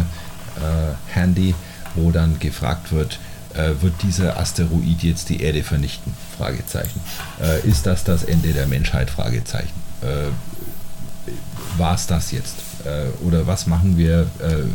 [0.56, 1.54] äh, handy,
[1.94, 3.18] wo dann gefragt wird,
[3.57, 6.12] äh, wird dieser Asteroid jetzt die Erde vernichten?
[6.37, 7.01] Fragezeichen.
[7.40, 9.11] Äh, ist das das Ende der Menschheit?
[9.11, 9.73] Fragezeichen.
[10.03, 10.31] Äh,
[11.79, 12.57] War es das jetzt?
[12.85, 14.27] Äh, oder was machen wir,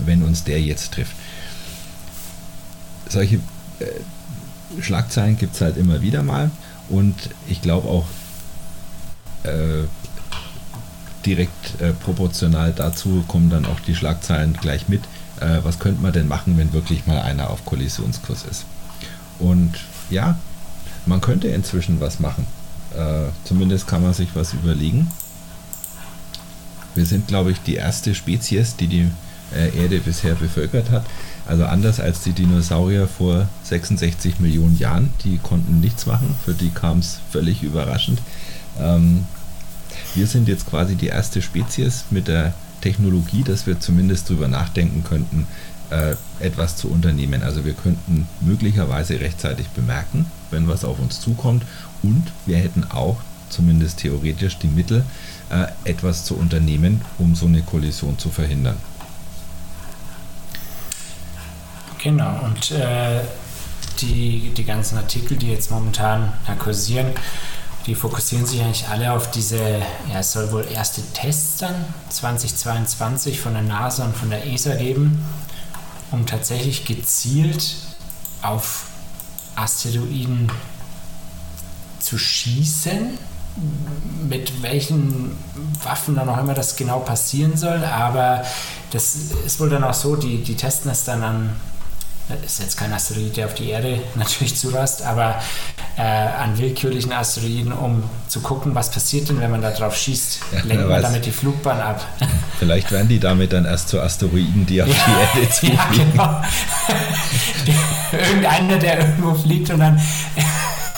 [0.06, 1.15] wenn uns der jetzt trifft?
[3.08, 3.39] Solche
[4.80, 6.50] Schlagzeilen gibt es halt immer wieder mal
[6.89, 7.15] und
[7.48, 8.06] ich glaube auch
[9.44, 9.86] äh,
[11.26, 15.02] direkt äh, proportional dazu kommen dann auch die Schlagzeilen gleich mit.
[15.41, 18.65] Äh, was könnte man denn machen, wenn wirklich mal einer auf Kollisionskurs ist?
[19.39, 19.73] Und
[20.10, 20.38] ja,
[21.06, 22.45] man könnte inzwischen was machen.
[22.95, 25.12] Äh, zumindest kann man sich was überlegen.
[26.93, 29.12] Wir sind, glaube ich, die erste Spezies, die die
[29.56, 31.06] äh, Erde bisher bevölkert hat.
[31.47, 36.69] Also anders als die Dinosaurier vor 66 Millionen Jahren, die konnten nichts machen, für die
[36.69, 38.21] kam es völlig überraschend.
[38.80, 39.25] Ähm,
[40.13, 45.04] wir sind jetzt quasi die erste Spezies mit der Technologie, dass wir zumindest darüber nachdenken
[45.04, 45.48] könnten,
[45.91, 47.44] äh, etwas zu unternehmen.
[47.44, 51.63] Also wir könnten möglicherweise rechtzeitig bemerken, wenn was auf uns zukommt
[52.04, 53.17] und wir hätten auch
[53.50, 55.04] zumindest theoretisch die Mittel,
[55.50, 58.78] äh, etwas zu unternehmen, um so eine Kollision zu verhindern.
[62.02, 63.22] Genau, und äh,
[64.02, 67.08] die, die ganzen Artikel, die jetzt momentan kursieren,
[67.88, 69.80] die fokussieren sich eigentlich alle auf diese,
[70.12, 71.74] ja, es soll wohl erste Tests dann
[72.10, 75.26] 2022 von der NASA und von der ESA geben,
[76.12, 77.76] um tatsächlich gezielt
[78.41, 78.86] auf
[79.56, 80.52] Asteroiden
[82.00, 83.17] zu schießen.
[84.30, 85.38] Mit welchen
[85.84, 88.46] Waffen dann auch immer das genau passieren soll, aber
[88.91, 89.15] das
[89.46, 91.56] ist wohl dann auch so, die, die testen es dann an
[92.45, 95.41] ist jetzt kein Asteroid, der auf die Erde natürlich zurast, aber
[95.97, 100.39] äh, an willkürlichen Asteroiden, um zu gucken, was passiert denn, wenn man da drauf schießt.
[100.53, 102.05] Ja, Lenkt man damit die Flugbahn ab.
[102.60, 106.15] Vielleicht werden die damit dann erst zu Asteroiden, die auf ja, die Erde zufliegen.
[106.17, 106.43] Ja,
[108.12, 108.23] genau.
[108.29, 110.01] Irgendeiner, der irgendwo fliegt und dann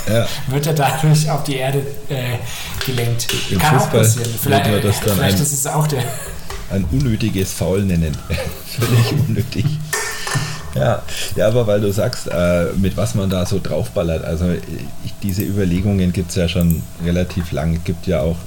[0.08, 0.28] ja.
[0.48, 2.38] wird er dadurch auf die Erde äh,
[2.86, 3.28] gelenkt.
[3.50, 4.30] Im Kann Fußball auch passieren.
[4.42, 6.04] Vielleicht, das dann vielleicht ein, ist es auch der.
[6.72, 8.18] Ein unnötiges Foul nennen.
[8.66, 9.66] Völlig unnötig.
[10.80, 11.04] Ja,
[11.36, 14.46] ja, aber weil du sagst, äh, mit was man da so draufballert, also
[15.06, 17.76] ich, diese Überlegungen gibt es ja schon relativ lang.
[17.76, 18.38] Es gibt ja auch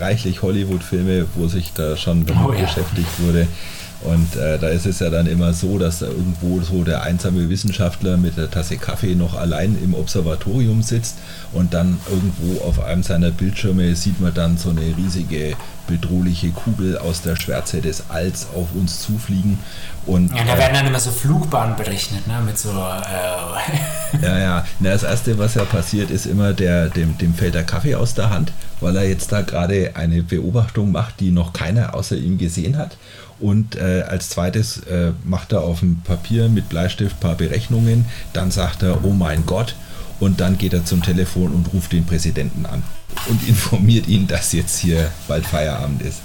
[0.00, 2.62] reichlich Hollywood-Filme, wo sich da schon damit oh, ja.
[2.62, 3.46] beschäftigt wurde.
[4.00, 7.48] Und äh, da ist es ja dann immer so, dass da irgendwo so der einsame
[7.48, 11.16] Wissenschaftler mit der Tasse Kaffee noch allein im Observatorium sitzt
[11.52, 15.54] und dann irgendwo auf einem seiner Bildschirme sieht man dann so eine riesige
[15.88, 19.58] bedrohliche Kugel aus der Schwärze des Alls auf uns zufliegen.
[20.06, 22.40] Und, ja, da werden dann immer so Flugbahnen berechnet, ne?
[22.44, 22.70] Mit so.
[22.70, 24.66] Äh ja, ja.
[24.78, 28.14] Na, das erste, was ja passiert, ist immer, der, dem, dem fällt der Kaffee aus
[28.14, 32.38] der Hand, weil er jetzt da gerade eine Beobachtung macht, die noch keiner außer ihm
[32.38, 32.96] gesehen hat.
[33.40, 38.06] Und äh, als zweites äh, macht er auf dem Papier mit Bleistift ein paar Berechnungen.
[38.32, 39.74] Dann sagt er, oh mein Gott.
[40.20, 42.82] Und dann geht er zum Telefon und ruft den Präsidenten an
[43.28, 46.20] und informiert ihn, dass jetzt hier bald Feierabend ist.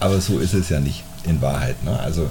[0.00, 1.82] Aber so ist es ja nicht in Wahrheit.
[1.84, 1.98] Ne?
[1.98, 2.30] Also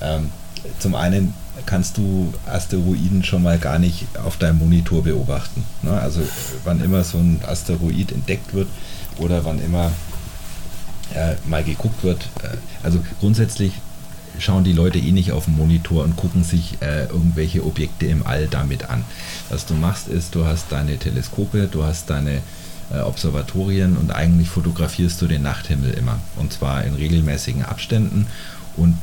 [0.00, 0.30] ähm,
[0.78, 1.34] zum einen
[1.66, 5.64] kannst du Asteroiden schon mal gar nicht auf deinem Monitor beobachten.
[5.82, 5.92] Ne?
[5.92, 6.20] Also
[6.64, 8.68] wann immer so ein Asteroid entdeckt wird
[9.18, 9.92] oder wann immer
[11.14, 12.28] äh, mal geguckt wird.
[12.42, 13.74] Äh, also grundsätzlich
[14.38, 18.26] schauen die Leute eh nicht auf den Monitor und gucken sich äh, irgendwelche Objekte im
[18.26, 19.04] All damit an.
[19.48, 22.40] Was du machst ist, du hast deine Teleskope, du hast deine
[22.92, 26.18] äh, Observatorien und eigentlich fotografierst du den Nachthimmel immer.
[26.36, 28.26] Und zwar in regelmäßigen Abständen.
[28.76, 28.96] Und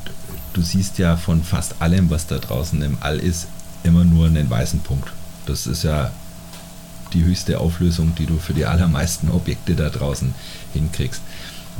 [0.53, 3.47] du siehst ja von fast allem, was da draußen im All ist,
[3.83, 5.09] immer nur einen weißen Punkt.
[5.45, 6.11] Das ist ja
[7.13, 10.33] die höchste Auflösung, die du für die allermeisten Objekte da draußen
[10.73, 11.21] hinkriegst.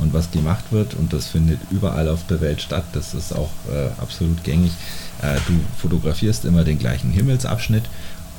[0.00, 3.50] Und was gemacht wird, und das findet überall auf der Welt statt, das ist auch
[3.70, 4.72] äh, absolut gängig,
[5.22, 7.84] äh, du fotografierst immer den gleichen Himmelsabschnitt,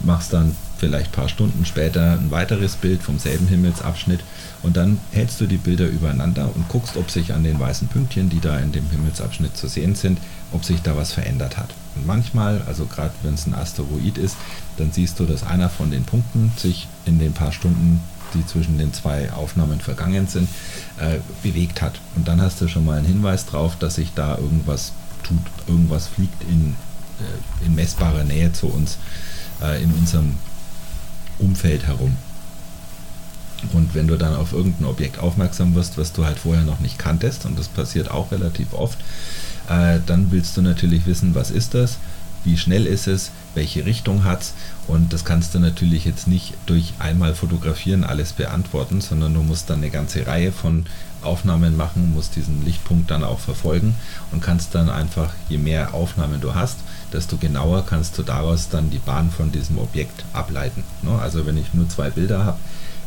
[0.04, 4.22] machst dann vielleicht ein paar Stunden später ein weiteres Bild vom selben Himmelsabschnitt
[4.64, 8.30] und dann hältst du die Bilder übereinander und guckst, ob sich an den weißen Pünktchen,
[8.30, 10.18] die da in dem Himmelsabschnitt zu sehen sind,
[10.52, 11.70] ob sich da was verändert hat.
[11.96, 14.38] Und manchmal, also gerade wenn es ein Asteroid ist,
[14.78, 18.02] dann siehst du, dass einer von den Punkten sich in den paar Stunden
[18.34, 20.50] die zwischen den zwei Aufnahmen vergangen sind,
[21.00, 22.00] äh, bewegt hat.
[22.16, 26.08] Und dann hast du schon mal einen Hinweis darauf, dass sich da irgendwas tut, irgendwas
[26.08, 26.76] fliegt in,
[27.20, 28.98] äh, in messbarer Nähe zu uns,
[29.62, 30.38] äh, in unserem
[31.40, 32.16] Umfeld herum.
[33.74, 36.98] Und wenn du dann auf irgendein Objekt aufmerksam wirst, was du halt vorher noch nicht
[36.98, 39.00] kanntest, und das passiert auch relativ oft,
[39.70, 41.98] äh, dann willst du natürlich wissen, was ist das,
[42.44, 44.54] wie schnell ist es, welche Richtung hat es
[44.92, 49.70] und das kannst du natürlich jetzt nicht durch einmal fotografieren alles beantworten, sondern du musst
[49.70, 50.86] dann eine ganze Reihe von
[51.22, 53.96] Aufnahmen machen, musst diesen Lichtpunkt dann auch verfolgen
[54.34, 56.80] und kannst dann einfach, je mehr Aufnahmen du hast,
[57.14, 60.84] desto genauer kannst du daraus dann die Bahn von diesem Objekt ableiten.
[61.04, 61.18] Ne?
[61.18, 62.58] Also wenn ich nur zwei Bilder habe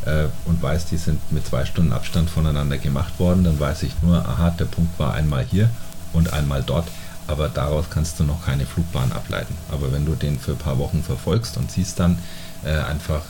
[0.06, 3.92] äh, und weiß, die sind mit zwei Stunden Abstand voneinander gemacht worden, dann weiß ich
[4.00, 5.68] nur, aha, der Punkt war einmal hier
[6.14, 6.88] und einmal dort
[7.26, 9.56] aber daraus kannst du noch keine Flugbahn ableiten.
[9.70, 12.18] Aber wenn du den für ein paar Wochen verfolgst und siehst dann
[12.64, 13.22] äh, einfach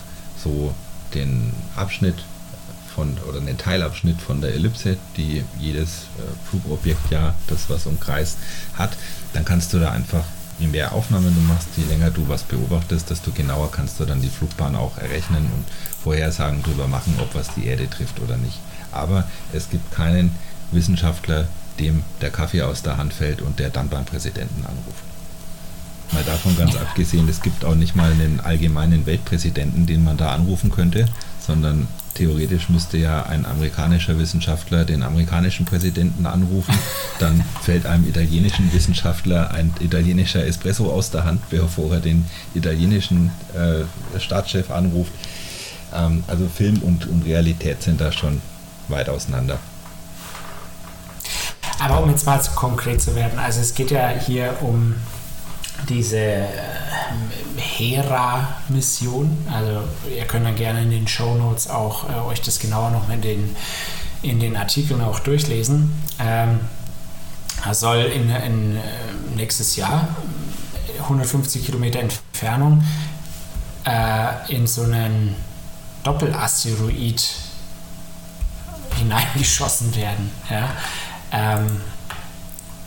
[0.43, 0.75] so
[1.15, 2.17] den Abschnitt
[2.95, 8.39] von oder einen Teilabschnitt von der Ellipse, die jedes äh, Flugobjekt ja das was umkreist
[8.75, 8.97] hat,
[9.33, 10.25] dann kannst du da einfach
[10.59, 14.23] je mehr Aufnahmen du machst, je länger du was beobachtest, desto genauer kannst du dann
[14.23, 15.65] die Flugbahn auch errechnen und
[16.03, 18.59] Vorhersagen darüber machen, ob was die Erde trifft oder nicht.
[18.93, 20.35] Aber es gibt keinen
[20.71, 25.05] Wissenschaftler, dem der Kaffee aus der Hand fällt und der dann beim Präsidenten anruft.
[26.13, 30.33] Mal davon ganz abgesehen, es gibt auch nicht mal einen allgemeinen Weltpräsidenten, den man da
[30.33, 31.07] anrufen könnte,
[31.41, 36.75] sondern theoretisch müsste ja ein amerikanischer Wissenschaftler den amerikanischen Präsidenten anrufen,
[37.19, 43.31] dann fällt einem italienischen Wissenschaftler ein italienischer Espresso aus der Hand, bevor er den italienischen
[43.55, 45.13] äh, Staatschef anruft.
[45.93, 48.41] Ähm, also Film und, und Realität sind da schon
[48.89, 49.59] weit auseinander.
[51.81, 54.95] Aber um jetzt mal konkret zu werden, also es geht ja hier um
[55.89, 56.49] diese äh,
[57.57, 59.47] Hera-Mission.
[59.53, 59.83] Also
[60.15, 63.21] ihr könnt dann gerne in den Show Notes auch äh, euch das genauer noch in
[63.21, 63.57] den,
[64.23, 65.93] in den Artikeln auch durchlesen.
[66.19, 66.61] Ähm,
[67.73, 68.81] soll in, in, äh,
[69.37, 70.09] nächstes Jahr
[71.01, 72.85] 150 Kilometer Entfernung
[73.85, 75.35] äh, in so einen
[76.03, 77.35] Doppelasteroid
[78.97, 80.31] hineingeschossen werden.
[80.51, 80.71] Ja?
[81.33, 81.81] Ähm,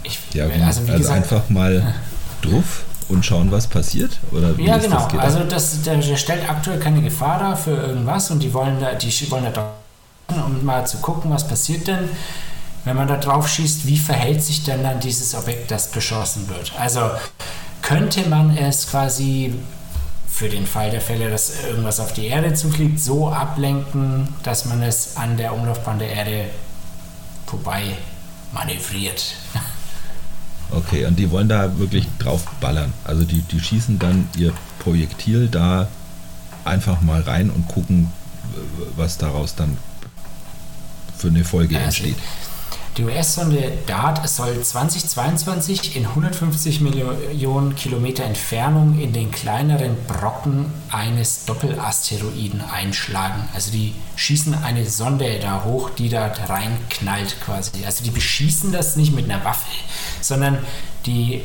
[0.03, 1.93] ich, ja, also, also gesagt, einfach mal
[2.41, 4.19] drauf und schauen, was passiert?
[4.31, 5.07] Oder ja, genau.
[5.07, 8.79] Das also das, der, der, stellt aktuell keine Gefahr dar für irgendwas und die wollen
[8.79, 12.09] da, die wollen da drauf, um mal zu gucken, was passiert denn,
[12.85, 16.73] wenn man da drauf schießt, wie verhält sich denn dann dieses Objekt, das beschossen wird?
[16.77, 17.01] Also
[17.81, 19.53] könnte man es quasi
[20.27, 24.83] für den Fall der Fälle, dass irgendwas auf die Erde zufliegt, so ablenken, dass man
[24.83, 26.45] es an der Umlaufbahn der Erde
[27.45, 27.97] vorbei
[28.51, 29.35] manövriert.
[30.69, 32.91] Okay, und die wollen da wirklich drauf ballern.
[33.05, 35.87] Also die, die schießen dann ihr Projektil da
[36.65, 38.11] einfach mal rein und gucken,
[38.97, 39.77] was daraus dann
[41.17, 42.17] für eine Folge also, entsteht.
[42.97, 51.45] Die US-Sonde DART soll 2022 in 150 Millionen Kilometer Entfernung in den kleineren Brocken eines
[51.45, 53.47] Doppelasteroiden einschlagen.
[53.53, 57.85] Also die schießen eine Sonde da hoch, die da reinknallt quasi.
[57.85, 59.69] Also die beschießen das nicht mit einer Waffe,
[60.19, 60.57] sondern
[61.05, 61.43] die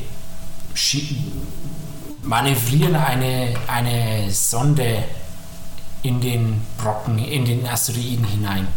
[2.22, 5.04] manövrieren eine, eine Sonde
[6.02, 8.68] in den Brocken, in den Asteroiden hinein.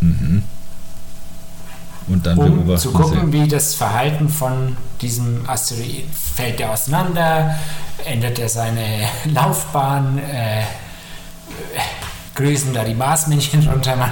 [0.00, 0.42] Mhm.
[2.08, 3.32] Und dann um zu gucken, Sie.
[3.32, 7.56] wie das Verhalten von diesem Asteroid fällt er auseinander,
[8.04, 10.62] ändert er seine Laufbahn, äh,
[12.34, 13.96] grüßen da die Marsmännchen runter.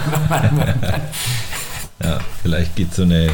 [2.02, 3.30] ja, vielleicht geht so eine äh,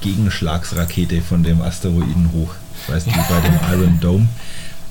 [0.00, 2.50] Gegenschlagsrakete von dem Asteroiden hoch.
[2.88, 4.28] Weißt du, wie bei dem Iron Dome,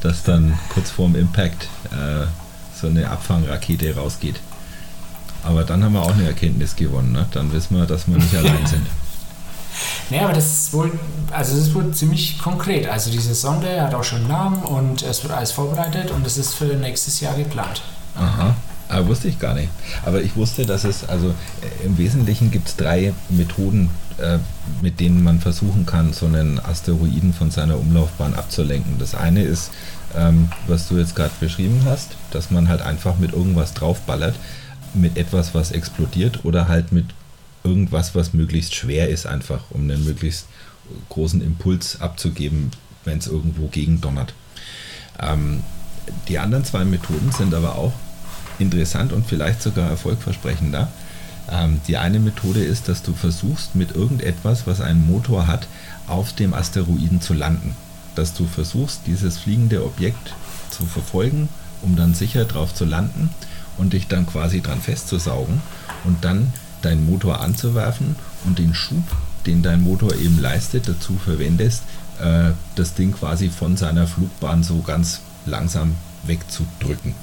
[0.01, 2.25] dass dann kurz vorm Impact äh,
[2.79, 4.39] so eine Abfangrakete rausgeht.
[5.43, 7.11] Aber dann haben wir auch eine Erkenntnis gewonnen.
[7.11, 7.25] Ne?
[7.31, 8.85] Dann wissen wir, dass wir nicht allein sind.
[10.09, 10.91] Naja, aber das ist wohl,
[11.31, 12.87] also das ist wohl ziemlich konkret.
[12.87, 16.37] Also diese Sonde hat auch schon einen Namen und es wird alles vorbereitet und es
[16.37, 17.81] ist für nächstes Jahr geplant.
[18.15, 18.55] Aha.
[18.89, 19.69] Aber ah, wusste ich gar nicht.
[20.05, 24.37] Aber ich wusste, dass es, also äh, im Wesentlichen gibt es drei Methoden, äh,
[24.81, 28.99] mit denen man versuchen kann, so einen Asteroiden von seiner Umlaufbahn abzulenken.
[28.99, 29.71] Das eine ist,
[30.13, 34.35] ähm, was du jetzt gerade beschrieben hast, dass man halt einfach mit irgendwas draufballert
[34.93, 37.05] mit etwas, was explodiert oder halt mit
[37.63, 40.47] irgendwas, was möglichst schwer ist, einfach um einen möglichst
[41.09, 42.71] großen Impuls abzugeben,
[43.05, 44.33] wenn es irgendwo gegen donnert.
[45.19, 45.63] Ähm,
[46.27, 47.93] die anderen zwei Methoden sind aber auch
[48.59, 50.91] interessant und vielleicht sogar erfolgversprechender.
[51.49, 55.67] Ähm, die eine Methode ist, dass du versuchst, mit irgendetwas, was einen Motor hat,
[56.07, 57.75] auf dem Asteroiden zu landen.
[58.15, 60.33] Dass du versuchst, dieses fliegende Objekt
[60.69, 61.49] zu verfolgen,
[61.81, 63.29] um dann sicher drauf zu landen
[63.81, 65.59] und dich dann quasi dran festzusaugen
[66.03, 66.53] und dann
[66.83, 68.15] deinen Motor anzuwerfen
[68.45, 69.03] und den Schub,
[69.47, 71.83] den dein Motor eben leistet, dazu verwendest,
[72.21, 77.15] äh, das Ding quasi von seiner Flugbahn so ganz langsam wegzudrücken.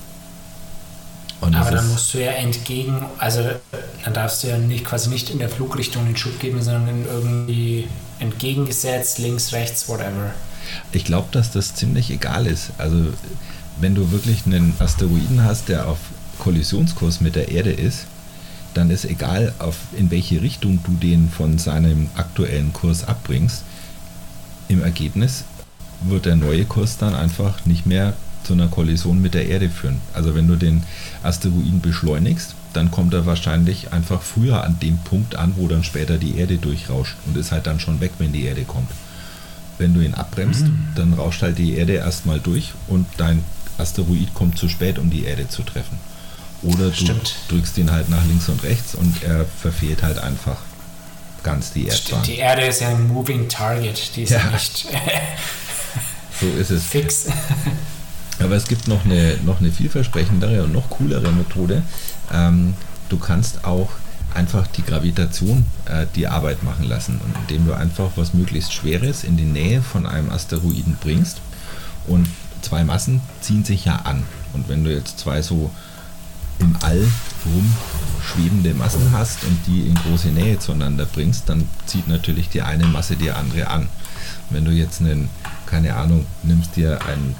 [1.41, 3.41] Und Aber dann musst du ja entgegen, also
[4.05, 7.87] dann darfst du ja nicht quasi nicht in der Flugrichtung den Schub geben, sondern irgendwie
[8.19, 10.33] entgegengesetzt, links, rechts, whatever.
[10.91, 12.71] Ich glaube, dass das ziemlich egal ist.
[12.79, 13.13] Also
[13.81, 15.99] wenn du wirklich einen Asteroiden hast, der auf
[16.39, 18.07] Kollisionskurs mit der Erde ist,
[18.75, 23.63] dann ist egal, auf, in welche Richtung du den von seinem aktuellen Kurs abbringst,
[24.69, 25.45] im Ergebnis
[26.03, 28.15] wird der neue Kurs dann einfach nicht mehr
[28.45, 30.01] zu einer Kollision mit der Erde führen.
[30.15, 30.83] Also wenn du den
[31.23, 36.19] Asteroiden beschleunigst, dann kommt er wahrscheinlich einfach früher an dem Punkt an, wo dann später
[36.19, 38.91] die Erde durchrauscht und ist halt dann schon weg, wenn die Erde kommt.
[39.79, 40.89] Wenn du ihn abbremst, mhm.
[40.95, 43.43] dann rauscht halt die Erde erstmal durch und dein
[43.79, 45.99] Asteroid kommt zu spät, um die Erde zu treffen.
[46.63, 50.57] Oder du drückst ihn halt nach links und rechts und er verfehlt halt einfach
[51.43, 52.25] ganz die Erdbahn.
[52.25, 54.87] Stimmt, die Erde ist ja ein Moving Target, die ist ja, nicht
[56.41, 56.85] so ist es.
[56.85, 57.27] fix.
[58.41, 61.83] Aber es gibt noch eine, noch eine vielversprechendere und noch coolere Methode.
[62.33, 62.75] Ähm,
[63.09, 63.91] du kannst auch
[64.35, 69.25] einfach die Gravitation äh, die Arbeit machen lassen, und indem du einfach was möglichst Schweres
[69.25, 71.41] in die Nähe von einem Asteroiden bringst
[72.07, 72.29] und
[72.63, 74.25] zwei Massen ziehen sich ja an.
[74.53, 75.71] Und wenn du jetzt zwei so
[76.59, 77.07] im All
[77.45, 82.87] rumschwebende Massen hast und die in große Nähe zueinander bringst, dann zieht natürlich die eine
[82.87, 83.89] Masse die andere an.
[84.51, 85.29] Wenn du jetzt einen,
[85.67, 87.35] keine Ahnung, nimmst dir ein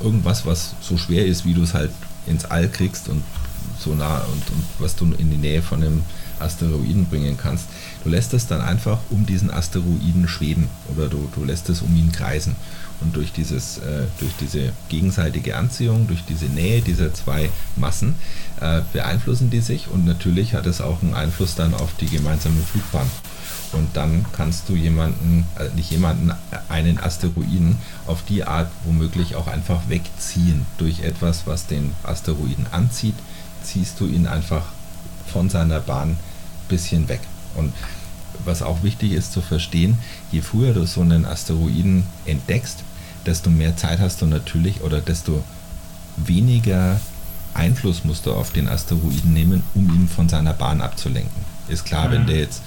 [0.00, 1.90] irgendwas, was so schwer ist, wie du es halt
[2.26, 3.22] ins All kriegst und
[3.84, 6.02] so nah und, und was du in die Nähe von einem
[6.38, 7.66] Asteroiden bringen kannst.
[8.02, 11.94] Du lässt es dann einfach um diesen Asteroiden schweben oder du, du lässt es um
[11.96, 12.56] ihn kreisen.
[13.00, 18.14] Und durch, dieses, äh, durch diese gegenseitige Anziehung, durch diese Nähe dieser zwei Massen
[18.60, 22.60] äh, beeinflussen die sich und natürlich hat es auch einen Einfluss dann auf die gemeinsame
[22.60, 23.10] Flugbahn.
[23.72, 26.30] Und dann kannst du jemanden, äh, nicht jemanden,
[26.68, 27.76] einen Asteroiden
[28.06, 30.64] auf die Art womöglich auch einfach wegziehen.
[30.78, 33.16] Durch etwas, was den Asteroiden anzieht,
[33.64, 34.64] ziehst du ihn einfach
[35.26, 36.18] von seiner Bahn ein
[36.68, 37.20] bisschen weg.
[37.54, 37.72] Und
[38.44, 39.98] was auch wichtig ist zu verstehen,
[40.30, 42.80] je früher du so einen Asteroiden entdeckst,
[43.26, 45.42] desto mehr Zeit hast du natürlich oder desto
[46.16, 47.00] weniger
[47.54, 51.44] Einfluss musst du auf den Asteroiden nehmen, um ihn von seiner Bahn abzulenken.
[51.68, 52.12] Ist klar, mhm.
[52.12, 52.62] wenn der jetzt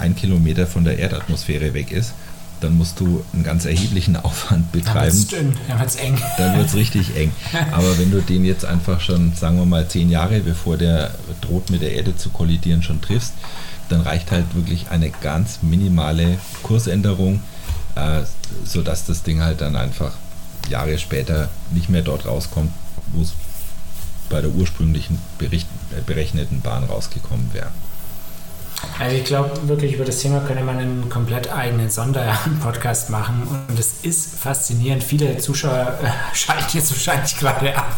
[0.00, 2.14] ein Kilometer von der Erdatmosphäre weg ist,
[2.60, 5.26] dann musst du einen ganz erheblichen Aufwand betreiben.
[5.30, 6.18] Dann wird es eng.
[6.36, 7.32] Dann wird es richtig eng.
[7.72, 11.70] Aber wenn du den jetzt einfach schon, sagen wir mal, zehn Jahre bevor der droht
[11.70, 13.32] mit der Erde zu kollidieren, schon triffst,
[13.88, 17.42] dann reicht halt wirklich eine ganz minimale Kursänderung,
[17.96, 18.22] äh,
[18.64, 20.12] sodass das Ding halt dann einfach
[20.68, 22.70] Jahre später nicht mehr dort rauskommt,
[23.12, 23.32] wo es
[24.28, 27.70] bei der ursprünglichen Bericht, äh, berechneten Bahn rausgekommen wäre.
[28.98, 33.78] Also ich glaube wirklich über das Thema könnte man einen komplett eigenen Sonderpodcast machen und
[33.78, 35.02] es ist faszinierend.
[35.02, 37.94] Viele Zuschauer äh, schalten jetzt wahrscheinlich gerade ab.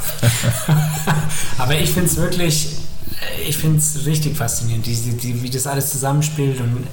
[1.58, 2.76] Aber ich finde es wirklich,
[3.20, 6.86] äh, ich finde es richtig faszinierend, die, die, wie das alles zusammenspielt und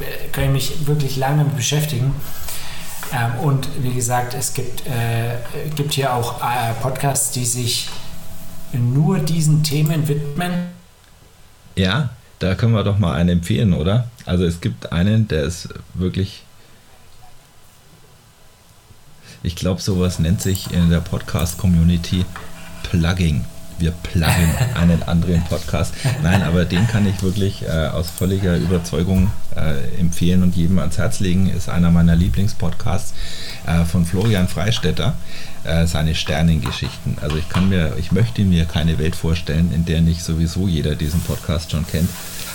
[0.00, 2.14] äh, kann ich mich wirklich lange damit beschäftigen.
[3.12, 5.36] Ähm, und wie gesagt, es gibt, äh,
[5.74, 7.88] gibt hier auch äh, Podcasts, die sich
[8.72, 10.68] nur diesen Themen widmen.
[11.76, 12.10] Ja,
[12.42, 14.10] da können wir doch mal einen empfehlen, oder?
[14.26, 16.42] Also es gibt einen, der ist wirklich.
[19.44, 22.24] Ich glaube, sowas nennt sich in der Podcast-Community
[22.82, 23.44] Plugging
[23.82, 25.92] wir pluggen einen anderen Podcast.
[26.22, 30.98] Nein, aber den kann ich wirklich äh, aus völliger Überzeugung äh, empfehlen und jedem ans
[30.98, 31.50] Herz legen.
[31.50, 33.12] Ist einer meiner Lieblingspodcasts
[33.66, 35.14] äh, von Florian Freistetter,
[35.64, 37.18] äh, seine Sternengeschichten.
[37.20, 40.94] Also ich kann mir, ich möchte mir keine Welt vorstellen, in der nicht sowieso jeder
[40.94, 42.08] diesen Podcast schon kennt.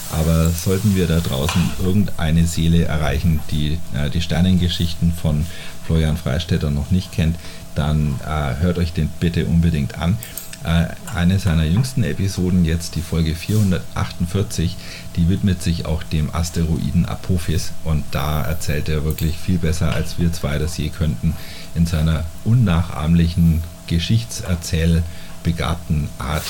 [0.10, 5.46] Aber sollten wir da draußen irgendeine Seele erreichen, die äh, die Sternengeschichten von
[5.86, 7.36] Florian Freistetter noch nicht kennt,
[7.76, 10.18] dann äh, hört euch den bitte unbedingt an.
[10.64, 14.76] Äh, eine seiner jüngsten Episoden, jetzt die Folge 448,
[15.16, 20.18] die widmet sich auch dem Asteroiden Apophis und da erzählt er wirklich viel besser, als
[20.18, 21.36] wir zwei das je könnten,
[21.76, 26.44] in seiner unnachahmlichen, geschichtserzählbegabten Art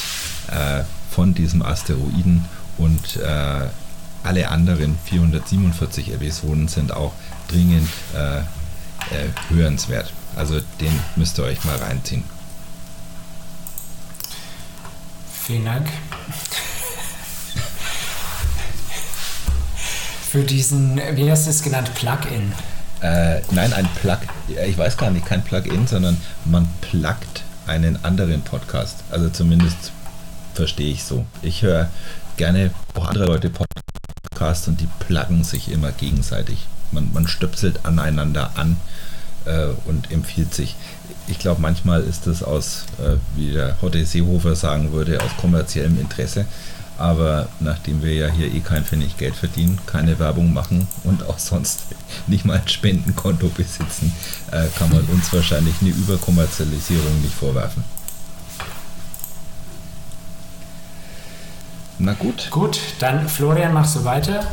[0.48, 2.46] äh, von diesem Asteroiden
[2.78, 3.66] und äh,
[4.24, 7.14] alle anderen 447 Episoden sind auch
[7.48, 8.44] dringend äh, äh,
[9.50, 10.12] hörenswert.
[10.36, 12.26] Also den müsst ihr euch mal reinziehen.
[15.48, 15.88] Vielen Dank.
[20.30, 22.52] Für diesen, wie hast du es genannt, Plugin?
[23.00, 24.18] Äh, nein, ein Plug,
[24.50, 29.06] ich weiß gar nicht, kein Plugin, sondern man pluggt einen anderen Podcast.
[29.10, 29.94] Also zumindest
[30.54, 31.26] verstehe ich so.
[31.42, 31.90] Ich höre
[32.36, 36.68] gerne auch andere Leute Podcasts und die pluggen sich immer gegenseitig.
[36.92, 38.76] Man, man stöpselt aneinander an
[39.46, 40.76] äh, und empfiehlt sich
[41.28, 46.00] ich glaube, manchmal ist das aus, äh, wie der Hotte Seehofer sagen würde, aus kommerziellem
[46.00, 46.46] Interesse.
[46.98, 51.38] Aber nachdem wir ja hier eh kein Pfennig Geld verdienen, keine Werbung machen und auch
[51.38, 51.82] sonst
[52.28, 54.14] nicht mal ein Spendenkonto besitzen,
[54.52, 57.84] äh, kann man uns wahrscheinlich eine Überkommerzialisierung nicht vorwerfen.
[62.00, 62.50] Na gut.
[62.52, 64.46] Gut, dann Florian, machst du weiter?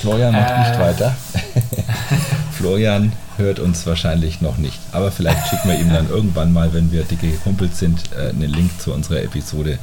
[0.00, 1.16] Florian macht äh, nicht weiter.
[2.62, 4.78] Florian hört uns wahrscheinlich noch nicht.
[4.92, 8.52] Aber vielleicht schicken wir ihm dann irgendwann mal, wenn wir dicke Kumpels sind, äh, einen
[8.52, 9.80] Link zu unserer Episode,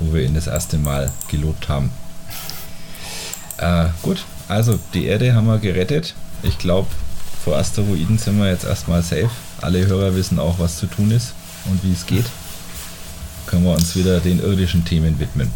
[0.00, 1.90] wo wir ihn das erste Mal gelobt haben.
[3.58, 6.14] Äh, gut, also die Erde haben wir gerettet.
[6.42, 6.88] Ich glaube,
[7.44, 9.28] vor Asteroiden sind wir jetzt erstmal safe.
[9.60, 11.34] Alle Hörer wissen auch, was zu tun ist
[11.66, 12.24] und wie es geht.
[13.46, 15.50] Können wir uns wieder den irdischen Themen widmen.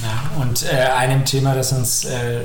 [0.00, 2.44] Ja, und äh, einem Thema, das uns äh,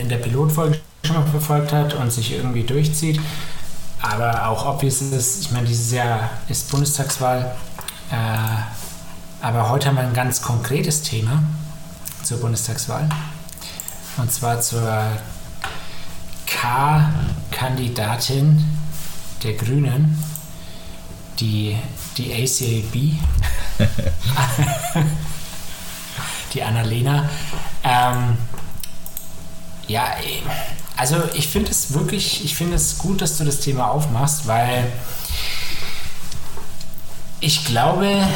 [0.00, 3.20] in der Pilotfolge schon mal verfolgt hat und sich irgendwie durchzieht.
[4.02, 7.56] Aber auch obvious ist, ich meine, dieses Jahr ist Bundestagswahl.
[8.10, 8.16] Äh,
[9.40, 11.42] aber heute haben wir ein ganz konkretes Thema
[12.22, 13.08] zur Bundestagswahl.
[14.16, 15.06] Und zwar zur
[16.46, 18.64] K-Kandidatin
[19.42, 20.22] der Grünen,
[21.38, 21.76] die,
[22.16, 22.94] die ACAB,
[26.54, 27.28] die Annalena.
[27.84, 28.38] Ähm,
[29.86, 30.06] ja,
[30.96, 34.90] also ich finde es wirklich, ich finde es gut, dass du das Thema aufmachst, weil
[37.40, 38.26] ich glaube,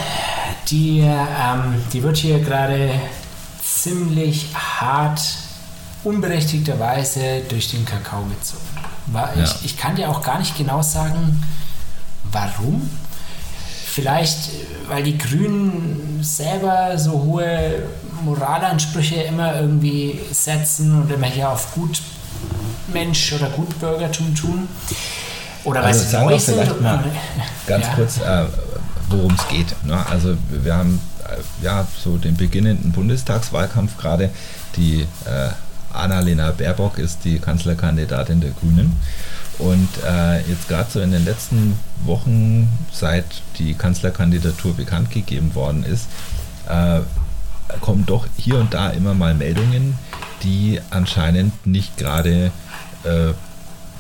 [0.69, 2.91] die, ähm, die wird hier gerade
[3.63, 5.21] ziemlich hart,
[6.05, 8.63] unberechtigterweise durch den Kakao gezogen.
[9.13, 9.43] Ja.
[9.43, 11.43] ich, ich kann dir auch gar nicht genau sagen,
[12.31, 12.89] warum.
[13.87, 14.51] Vielleicht,
[14.89, 17.83] weil die Grünen selber so hohe
[18.23, 22.01] Moralansprüche immer irgendwie setzen und immer hier auf gut
[22.93, 24.69] Mensch oder Gutbürgertum tun?
[25.65, 27.05] Oder also was sagen wir vielleicht mal
[27.67, 27.95] ganz ja.
[27.95, 28.45] kurz, äh,
[29.09, 29.85] worum es geht.
[29.85, 30.07] Ne?
[30.07, 34.31] Also wir haben äh, ja so den beginnenden Bundestagswahlkampf gerade.
[34.77, 35.51] Die äh,
[35.93, 38.97] Annalena Baerbock ist die Kanzlerkandidatin der Grünen.
[39.59, 43.27] Und äh, jetzt gerade so in den letzten Wochen, seit
[43.59, 46.07] die Kanzlerkandidatur bekannt gegeben worden ist,
[46.67, 47.01] äh,
[47.81, 49.99] kommen doch hier und da immer mal Meldungen,
[50.43, 52.53] die anscheinend nicht gerade
[53.05, 53.33] äh,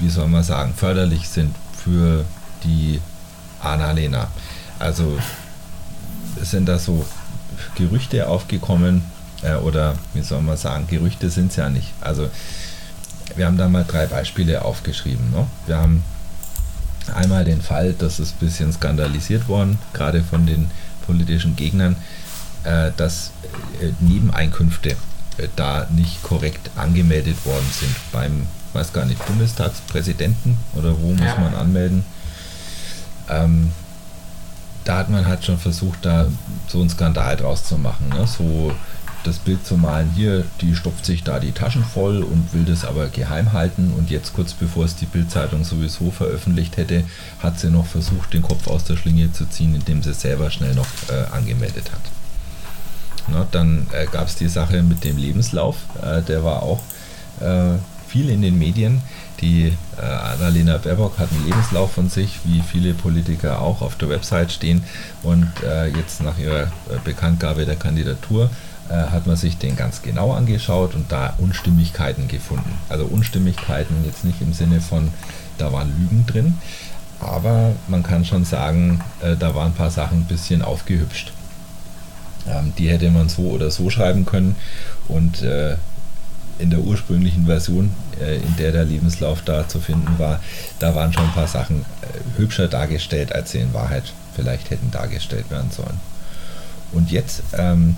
[0.00, 2.24] wie soll man sagen, förderlich sind für
[2.64, 3.00] die
[3.62, 4.28] Annalena.
[4.78, 5.18] Also
[6.40, 7.04] sind da so
[7.74, 9.02] Gerüchte aufgekommen
[9.42, 11.92] äh, oder wie soll man sagen, Gerüchte sind es ja nicht.
[12.00, 12.30] Also
[13.36, 15.30] wir haben da mal drei Beispiele aufgeschrieben.
[15.30, 15.46] Ne?
[15.66, 16.02] Wir haben
[17.14, 20.70] einmal den Fall, das ist ein bisschen skandalisiert worden, gerade von den
[21.06, 21.96] politischen Gegnern,
[22.64, 23.32] äh, dass
[23.80, 24.96] äh, Nebeneinkünfte
[25.56, 31.38] da nicht korrekt angemeldet worden sind beim, weiß gar nicht, Bundestagspräsidenten oder wo muss ja.
[31.38, 32.04] man anmelden.
[33.28, 33.70] Ähm,
[34.84, 36.26] da hat man halt schon versucht, da
[36.66, 38.08] so einen Skandal draus zu machen.
[38.08, 38.26] Ne?
[38.26, 38.72] So
[39.24, 42.84] das Bild zu malen, hier, die stopft sich da die Taschen voll und will das
[42.84, 47.04] aber geheim halten und jetzt kurz bevor es die Bildzeitung sowieso veröffentlicht hätte,
[47.40, 50.74] hat sie noch versucht, den Kopf aus der Schlinge zu ziehen, indem sie selber schnell
[50.74, 52.00] noch äh, angemeldet hat.
[53.32, 56.80] Na, dann äh, gab es die Sache mit dem Lebenslauf, äh, der war auch
[57.40, 57.78] äh,
[58.08, 59.02] viel in den Medien.
[59.40, 64.08] Die äh, Annalena Baerbock hat einen Lebenslauf von sich, wie viele Politiker auch auf der
[64.10, 64.82] Website stehen.
[65.22, 66.68] Und äh, jetzt nach ihrer äh,
[67.04, 68.50] Bekanntgabe der Kandidatur
[68.92, 72.76] hat man sich den ganz genau angeschaut und da Unstimmigkeiten gefunden.
[72.88, 75.10] Also Unstimmigkeiten jetzt nicht im Sinne von,
[75.58, 76.58] da waren Lügen drin,
[77.20, 81.32] aber man kann schon sagen, da waren ein paar Sachen ein bisschen aufgehübscht.
[82.48, 84.56] Ähm, die hätte man so oder so schreiben können
[85.08, 85.76] und äh,
[86.60, 90.40] in der ursprünglichen Version, äh, in der der Lebenslauf da zu finden war,
[90.78, 94.90] da waren schon ein paar Sachen äh, hübscher dargestellt, als sie in Wahrheit vielleicht hätten
[94.90, 96.00] dargestellt werden sollen.
[96.92, 97.96] Und jetzt, ähm,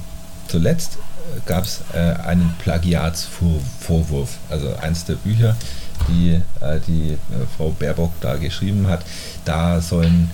[0.48, 4.38] zuletzt, äh, gab es äh, einen Plagiatsvorwurf.
[4.48, 5.56] Also eins der Bücher,
[6.08, 7.16] die äh, die äh,
[7.56, 9.04] Frau Baerbock da geschrieben hat,
[9.44, 10.30] da sollen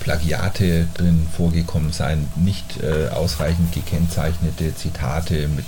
[0.00, 5.64] Plagiate drin vorgekommen sein, nicht ausreichend gekennzeichnete Zitate mit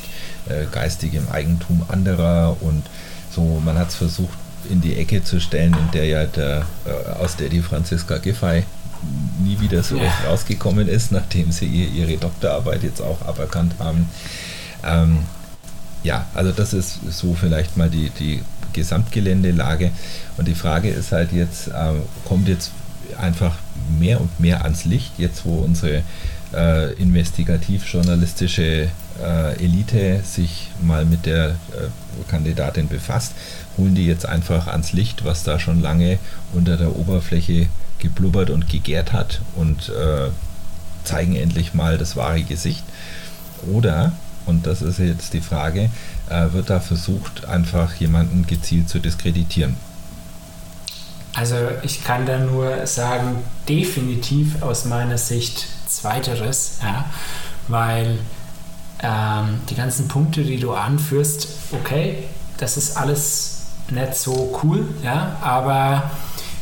[0.48, 2.82] äh, geistigem Eigentum anderer und
[3.30, 4.36] so, man hat es versucht
[4.68, 8.64] in die Ecke zu stellen, in der ja der, äh, aus der die Franziska Giffey
[9.42, 10.12] nie wieder so ja.
[10.26, 14.08] rausgekommen ist, nachdem sie ihr, ihre Doktorarbeit jetzt auch aberkannt haben.
[14.84, 15.20] Ähm,
[16.02, 18.42] ja, also das ist so vielleicht mal die, die
[18.72, 19.90] Gesamtgeländelage.
[20.36, 21.92] Und die Frage ist halt jetzt, äh,
[22.24, 22.70] kommt jetzt
[23.18, 23.56] einfach
[23.98, 26.02] mehr und mehr ans Licht, jetzt wo unsere
[26.54, 28.88] äh, investigativ-journalistische
[29.22, 31.88] äh, Elite sich mal mit der äh,
[32.28, 33.32] Kandidatin befasst,
[33.76, 36.18] holen die jetzt einfach ans Licht, was da schon lange
[36.52, 37.66] unter der Oberfläche
[37.98, 40.30] geblubbert und gegärt hat und äh,
[41.04, 42.84] zeigen endlich mal das wahre Gesicht.
[43.72, 44.12] Oder,
[44.46, 45.90] und das ist jetzt die Frage,
[46.28, 49.76] äh, wird da versucht, einfach jemanden gezielt zu diskreditieren?
[51.34, 57.04] Also ich kann da nur sagen, definitiv aus meiner Sicht zweiteres, ja,
[57.68, 58.18] weil
[59.02, 62.24] ähm, die ganzen Punkte, die du anführst, okay,
[62.58, 66.10] das ist alles nicht so cool, ja, aber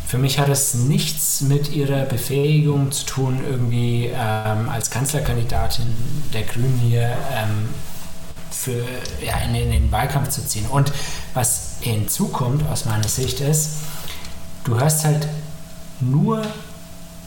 [0.07, 5.87] für mich hat es nichts mit ihrer Befähigung zu tun, irgendwie ähm, als Kanzlerkandidatin
[6.35, 7.68] der Grünen hier ähm,
[8.51, 8.85] für,
[9.25, 10.66] ja, in, in, den Wahlkampf zu ziehen.
[10.66, 10.93] Und
[11.33, 13.70] was hinzukommt aus meiner Sicht ist,
[14.64, 15.28] du hörst halt
[16.00, 16.42] nur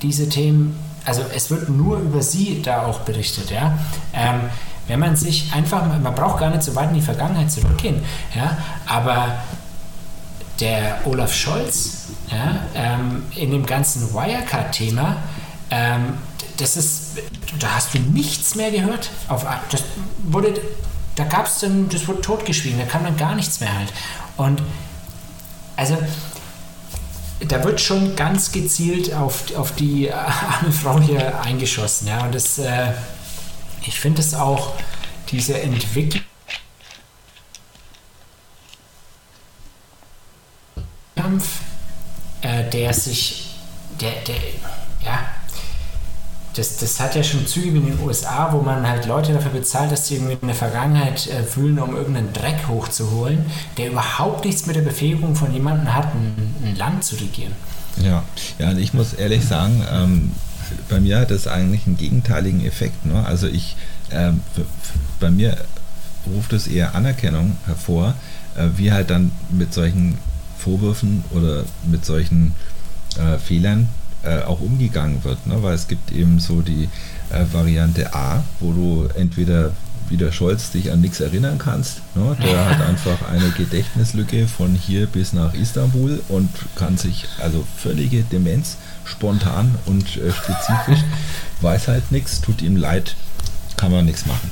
[0.02, 3.78] diese Themen, also es wird nur über sie da auch berichtet, ja.
[4.14, 4.42] Ähm,
[4.88, 8.04] wenn man sich einfach, man braucht gar nicht so weit in die Vergangenheit zurückgehen,
[8.36, 9.40] ja, aber
[10.60, 15.18] der Olaf Scholz ja, ähm, in dem ganzen Wirecard-Thema,
[15.70, 16.18] ähm,
[16.58, 17.18] das ist,
[17.60, 19.10] da hast du nichts mehr gehört.
[19.28, 19.84] Auf, das
[20.24, 20.54] wurde,
[21.16, 23.92] da gab es dann, das wurde totgeschwiegen, da kam dann gar nichts mehr halt.
[24.38, 24.62] Und
[25.76, 25.98] also
[27.42, 32.58] da wird schon ganz gezielt auf, auf die arme Frau hier eingeschossen, ja, und das
[32.60, 32.94] äh,
[33.88, 34.74] ich finde es auch,
[35.30, 36.24] diese Entwicklung
[42.42, 43.48] äh, der sich,
[44.00, 44.36] der, der,
[46.56, 49.52] das, das hat ja schon Züge wie in den USA, wo man halt Leute dafür
[49.52, 53.46] bezahlt, dass sie irgendwie in der Vergangenheit äh, fühlen, um irgendeinen Dreck hochzuholen,
[53.78, 57.54] der überhaupt nichts mit der Befähigung von jemandem hat, ein, ein Land zu regieren.
[57.98, 58.24] Ja,
[58.58, 60.32] ja, und ich muss ehrlich sagen, ähm,
[60.90, 63.06] bei mir hat das eigentlich einen gegenteiligen Effekt.
[63.06, 63.26] Ne?
[63.26, 63.76] Also ich,
[64.10, 64.32] äh,
[65.20, 65.58] bei mir
[66.34, 68.16] ruft es eher Anerkennung hervor,
[68.56, 70.18] äh, wie halt dann mit solchen
[70.58, 72.56] Vorwürfen oder mit solchen
[73.18, 73.90] äh, Fehlern
[74.26, 75.46] äh, auch umgegangen wird.
[75.48, 75.62] Ne?
[75.62, 76.90] Weil es gibt eben so die
[77.30, 79.72] äh, Variante A, wo du entweder
[80.10, 82.02] wie der Scholz dich an nichts erinnern kannst.
[82.16, 82.36] Ne?
[82.44, 88.24] Der hat einfach eine Gedächtnislücke von hier bis nach Istanbul und kann sich, also völlige
[88.24, 91.04] Demenz, spontan und äh, spezifisch,
[91.62, 93.16] weiß halt nichts, tut ihm leid,
[93.78, 94.52] kann man nichts machen.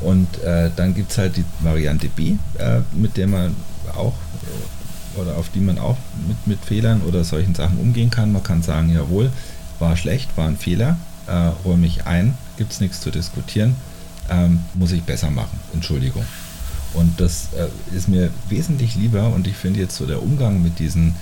[0.00, 3.56] Und äh, dann gibt es halt die Variante B, äh, mit der man
[3.94, 4.75] auch äh,
[5.18, 5.96] oder auf die man auch
[6.26, 8.32] mit, mit Fehlern oder solchen Sachen umgehen kann.
[8.32, 9.30] Man kann sagen, jawohl,
[9.78, 10.96] war schlecht, war ein Fehler,
[11.26, 13.76] äh, räume ich ein, gibt es nichts zu diskutieren,
[14.30, 16.24] ähm, muss ich besser machen, Entschuldigung.
[16.94, 20.78] Und das äh, ist mir wesentlich lieber und ich finde jetzt so der Umgang mit
[20.78, 21.14] diesen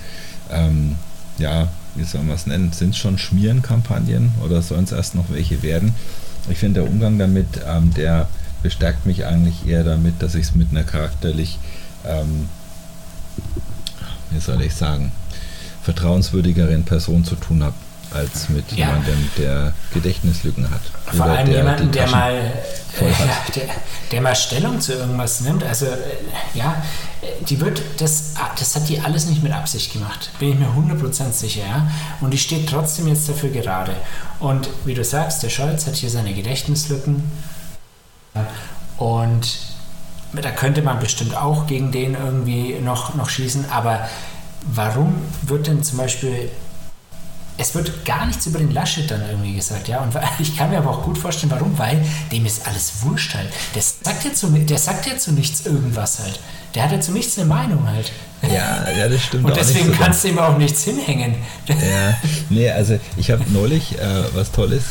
[0.49, 0.95] ähm,
[1.37, 5.29] ja, wie soll man es nennen, sind es schon Schmierenkampagnen oder sollen es erst noch
[5.29, 5.93] welche werden?
[6.49, 8.27] Ich finde der Umgang damit, ähm, der
[8.61, 11.59] bestärkt mich eigentlich eher damit, dass ich es mit einer charakterlich,
[12.05, 12.49] ähm,
[14.31, 15.11] wie soll ich sagen,
[15.83, 17.75] vertrauenswürdigeren Person zu tun habe
[18.15, 18.87] als mit ja.
[18.87, 20.81] jemandem, der Gedächtnislücken hat.
[21.15, 23.63] Vor allem der, jemanden, der mal, äh, der,
[24.11, 25.63] der, mal Stellung zu irgendwas nimmt.
[25.63, 25.97] Also äh,
[26.53, 26.81] ja,
[27.47, 31.31] die wird, das, das hat die alles nicht mit Absicht gemacht, bin ich mir 100%
[31.31, 31.61] sicher.
[31.61, 31.87] Ja?
[32.21, 33.95] Und die steht trotzdem jetzt dafür gerade.
[34.39, 37.23] Und wie du sagst, der Scholz hat hier seine Gedächtnislücken.
[38.97, 39.57] Und
[40.41, 43.69] da könnte man bestimmt auch gegen den irgendwie noch, noch schießen.
[43.69, 44.07] Aber
[44.65, 46.49] warum wird denn zum Beispiel
[47.57, 50.01] es wird gar nichts über den Laschet dann irgendwie gesagt, ja.
[50.01, 53.47] Und ich kann mir aber auch gut vorstellen, warum, weil dem ist alles wurscht halt.
[53.73, 56.39] Der sagt ja zu, der sagt ja zu nichts irgendwas halt.
[56.73, 58.11] Der hat ja zu nichts eine Meinung halt.
[58.41, 59.45] Ja, ja das stimmt.
[59.45, 61.35] Und deswegen so kannst du ihm auch nichts hinhängen.
[61.67, 62.17] Ja,
[62.49, 64.83] nee, also ich habe neulich äh, was Tolles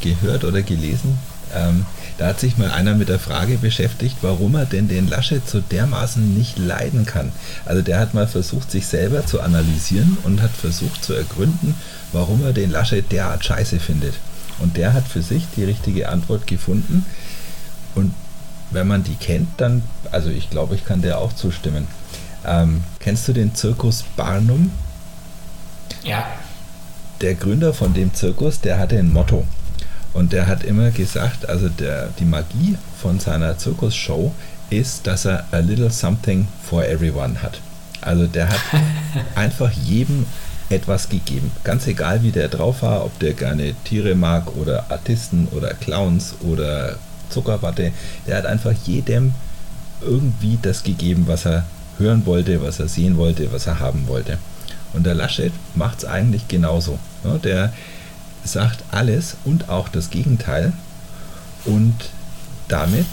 [0.00, 1.18] gehört oder gelesen.
[1.54, 1.84] Ähm,
[2.18, 5.60] da hat sich mal einer mit der Frage beschäftigt, warum er denn den Laschet so
[5.60, 7.32] dermaßen nicht leiden kann.
[7.66, 11.74] Also der hat mal versucht, sich selber zu analysieren und hat versucht zu ergründen,
[12.12, 14.14] warum er den Laschet derart scheiße findet.
[14.58, 17.04] Und der hat für sich die richtige Antwort gefunden.
[17.94, 18.14] Und
[18.70, 21.86] wenn man die kennt, dann, also ich glaube, ich kann der auch zustimmen.
[22.46, 24.70] Ähm, kennst du den Zirkus Barnum?
[26.02, 26.26] Ja.
[27.20, 29.46] Der Gründer von dem Zirkus, der hatte ein Motto.
[30.16, 34.32] Und der hat immer gesagt, also der, die Magie von seiner Zirkusshow
[34.70, 37.60] ist, dass er a little something for everyone hat.
[38.00, 38.60] Also der hat
[39.34, 40.24] einfach jedem
[40.70, 41.52] etwas gegeben.
[41.64, 46.34] Ganz egal, wie der drauf war, ob der gerne Tiere mag oder Artisten oder Clowns
[46.40, 46.96] oder
[47.28, 47.92] Zuckerwatte.
[48.26, 49.34] Der hat einfach jedem
[50.00, 51.64] irgendwie das gegeben, was er
[51.98, 54.38] hören wollte, was er sehen wollte, was er haben wollte.
[54.94, 56.98] Und der Laschet macht es eigentlich genauso.
[57.44, 57.74] Der
[58.46, 60.72] sagt alles und auch das Gegenteil.
[61.64, 62.10] Und
[62.68, 63.06] damit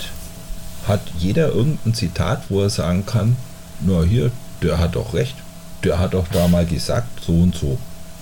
[0.87, 3.35] hat jeder irgendein Zitat, wo er sagen kann,
[3.81, 4.31] na hier,
[4.61, 5.35] der hat doch recht,
[5.83, 7.77] der hat doch da mal gesagt, so und so.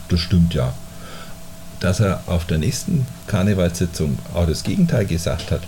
[0.10, 0.74] Das stimmt ja.
[1.80, 5.62] Dass er auf der nächsten Karnevalssitzung auch das Gegenteil gesagt hat,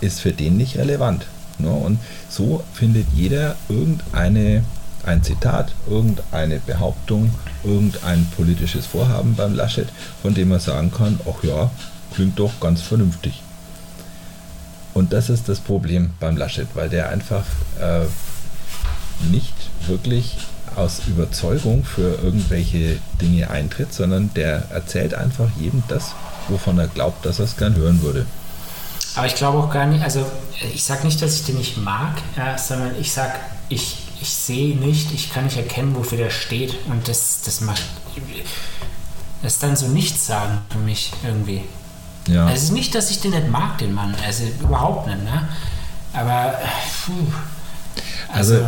[0.00, 1.26] ist für den nicht relevant.
[1.58, 1.70] Ne?
[1.70, 4.64] Und so findet jeder irgendeine
[5.04, 7.34] ein Zitat, irgendeine Behauptung,
[7.64, 9.88] irgendein politisches Vorhaben beim Laschet,
[10.22, 11.70] von dem man sagen kann, ach ja,
[12.14, 13.42] klingt doch ganz vernünftig.
[14.94, 17.44] Und das ist das Problem beim Laschet, weil der einfach
[17.80, 18.04] äh,
[19.30, 19.54] nicht
[19.86, 20.36] wirklich
[20.76, 26.14] aus Überzeugung für irgendwelche Dinge eintritt, sondern der erzählt einfach jedem das,
[26.48, 28.26] wovon er glaubt, dass er es gern hören würde.
[29.14, 30.24] Aber ich glaube auch gar nicht, also
[30.72, 33.34] ich sage nicht, dass ich den nicht mag, ja, sondern ich sage,
[33.68, 36.76] ich ich sehe nicht, ich kann nicht erkennen, wofür der steht.
[36.86, 37.82] Und das, das macht.
[39.42, 41.62] Das ist dann so nichts sagen für mich irgendwie.
[42.28, 42.46] Ja.
[42.46, 44.14] Also es ist nicht, dass ich den nicht mag, den Mann.
[44.24, 45.48] Also überhaupt nicht, ne?
[46.12, 46.54] Aber.
[47.04, 47.12] Puh.
[48.32, 48.66] Also, also,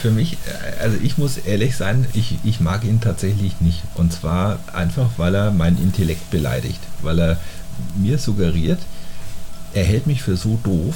[0.00, 0.38] für mich,
[0.80, 3.82] also ich muss ehrlich sein, ich, ich mag ihn tatsächlich nicht.
[3.94, 6.80] Und zwar einfach, weil er meinen Intellekt beleidigt.
[7.02, 7.40] Weil er
[7.96, 8.78] mir suggeriert,
[9.74, 10.94] er hält mich für so doof,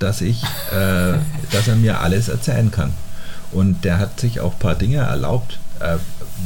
[0.00, 0.42] dass ich,
[0.72, 1.18] äh,
[1.52, 2.92] dass er mir alles erzählen kann.
[3.54, 5.96] Und der hat sich auch ein paar Dinge erlaubt, äh,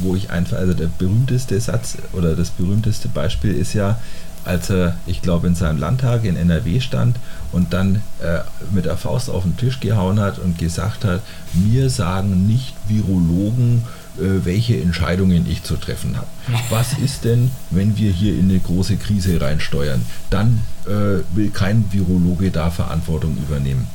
[0.01, 3.99] wo ich einfach, also der berühmteste Satz oder das berühmteste Beispiel ist ja,
[4.45, 7.17] als er, ich glaube, in seinem Landtag in NRW stand
[7.51, 8.39] und dann äh,
[8.71, 11.21] mit der Faust auf den Tisch gehauen hat und gesagt hat,
[11.53, 13.83] mir sagen nicht Virologen,
[14.17, 16.27] äh, welche Entscheidungen ich zu treffen habe.
[16.69, 20.05] Was ist denn, wenn wir hier in eine große Krise reinsteuern?
[20.29, 23.87] Dann äh, will kein Virologe da Verantwortung übernehmen.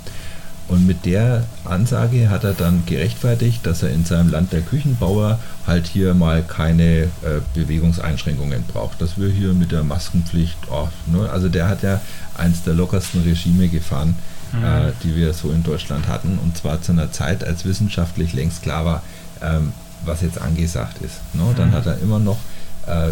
[0.67, 5.39] Und mit der Ansage hat er dann gerechtfertigt, dass er in seinem Land der Küchenbauer
[5.67, 7.09] halt hier mal keine äh,
[7.53, 9.01] Bewegungseinschränkungen braucht.
[9.01, 11.29] Dass wir hier mit der Maskenpflicht, oh, ne?
[11.29, 12.01] also der hat ja
[12.37, 14.17] eins der lockersten Regime gefahren,
[14.53, 14.65] mhm.
[14.65, 16.39] äh, die wir so in Deutschland hatten.
[16.43, 19.03] Und zwar zu einer Zeit, als wissenschaftlich längst klar war,
[19.43, 19.73] ähm,
[20.07, 21.21] was jetzt angesagt ist.
[21.35, 21.43] Ne?
[21.57, 21.75] Dann mhm.
[21.75, 22.39] hat er immer noch
[22.87, 23.11] äh,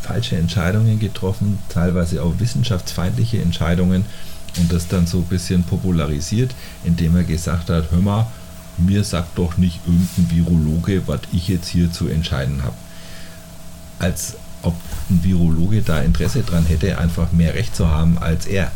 [0.00, 4.04] falsche Entscheidungen getroffen, teilweise auch wissenschaftsfeindliche Entscheidungen
[4.58, 8.26] und das dann so ein bisschen popularisiert, indem er gesagt hat, hör mal,
[8.78, 12.74] mir sagt doch nicht irgendein Virologe, was ich jetzt hier zu entscheiden habe.
[13.98, 14.74] Als ob
[15.10, 18.72] ein Virologe da Interesse dran hätte, einfach mehr Recht zu haben als er.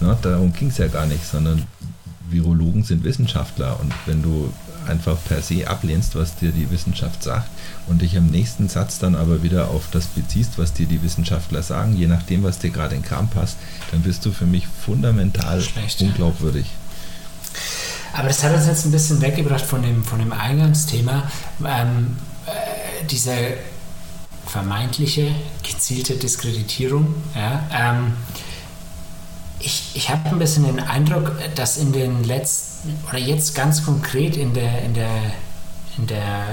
[0.00, 1.62] Na, darum ging es ja gar nicht, sondern
[2.28, 4.52] Virologen sind Wissenschaftler und wenn du
[4.86, 7.48] einfach per se ablehnst, was dir die Wissenschaft sagt
[7.86, 11.62] und dich im nächsten Satz dann aber wieder auf das beziehst, was dir die Wissenschaftler
[11.62, 13.56] sagen, je nachdem, was dir gerade in Kram passt,
[13.90, 16.00] dann bist du für mich fundamental Schlecht.
[16.00, 16.66] unglaubwürdig.
[18.12, 21.24] Aber das hat uns jetzt ein bisschen weggebracht von dem, von dem Eingangsthema.
[21.64, 22.16] Ähm,
[22.46, 23.32] äh, diese
[24.46, 27.14] vermeintliche gezielte Diskreditierung.
[27.34, 28.12] Ja, ähm,
[29.64, 34.36] ich, ich habe ein bisschen den Eindruck, dass in den letzten, oder jetzt ganz konkret
[34.36, 35.10] in der, in der,
[35.96, 36.44] in der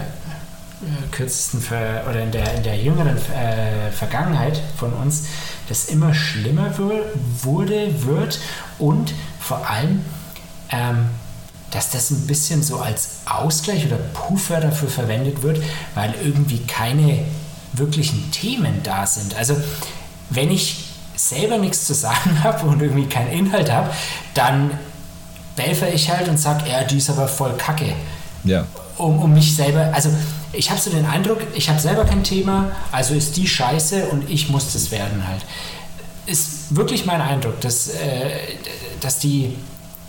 [0.81, 5.25] äh, kürzesten Ver oder in der, in der jüngeren äh, Vergangenheit von uns,
[5.67, 6.73] das immer schlimmer
[7.41, 8.39] wurde, wird
[8.79, 10.05] und vor allem,
[10.69, 11.09] ähm,
[11.71, 15.61] dass das ein bisschen so als Ausgleich oder Puffer dafür verwendet wird,
[15.95, 17.25] weil irgendwie keine
[17.73, 19.35] wirklichen Themen da sind.
[19.35, 19.55] Also
[20.29, 23.89] wenn ich selber nichts zu sagen habe und irgendwie keinen Inhalt habe,
[24.33, 24.71] dann
[25.55, 27.93] belfer ich halt und sage, ja, die ist aber voll kacke.
[28.43, 28.65] Ja.
[28.97, 30.09] Um, um mich selber, also
[30.53, 34.29] ich habe so den Eindruck, ich habe selber kein Thema, also ist die scheiße und
[34.29, 35.41] ich muss das werden halt.
[36.25, 38.29] Ist wirklich mein Eindruck, dass, äh,
[38.99, 39.55] dass die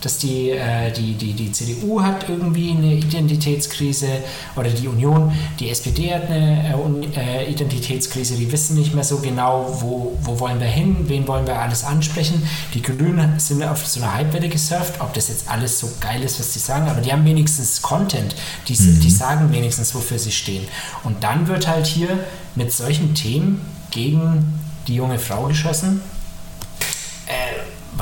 [0.02, 4.08] dass die, äh, die, die, die CDU hat irgendwie eine Identitätskrise
[4.56, 6.74] oder die Union, die SPD hat eine
[7.16, 11.46] äh, Identitätskrise, die wissen nicht mehr so genau, wo, wo wollen wir hin, wen wollen
[11.46, 12.42] wir alles ansprechen.
[12.74, 16.40] Die Grünen sind auf so einer Hypewelle gesurft, ob das jetzt alles so geil ist,
[16.40, 18.34] was die sagen, aber die haben wenigstens Content,
[18.68, 19.00] die, mhm.
[19.00, 20.66] die sagen wenigstens, wofür sie stehen.
[21.04, 22.18] Und dann wird halt hier
[22.54, 26.00] mit solchen Themen gegen die junge Frau geschossen.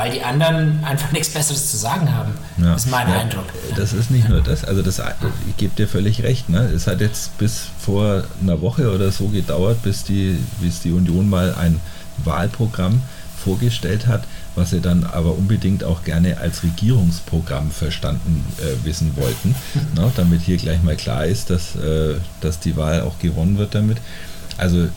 [0.00, 2.32] Weil die anderen einfach nichts Besseres zu sagen haben.
[2.56, 2.72] Ja.
[2.72, 3.44] Das ist mein ja, Eindruck.
[3.76, 4.98] Das ist nicht nur das, also das,
[5.46, 6.48] ich gebe dir völlig recht.
[6.48, 6.60] Ne?
[6.74, 11.28] Es hat jetzt bis vor einer Woche oder so gedauert, bis die, bis die Union
[11.28, 11.80] mal ein
[12.24, 13.02] Wahlprogramm
[13.44, 14.24] vorgestellt hat,
[14.54, 19.54] was sie dann aber unbedingt auch gerne als Regierungsprogramm verstanden äh, wissen wollten,
[19.94, 20.10] ne?
[20.16, 23.98] damit hier gleich mal klar ist, dass, äh, dass die Wahl auch gewonnen wird damit.
[24.56, 24.88] Also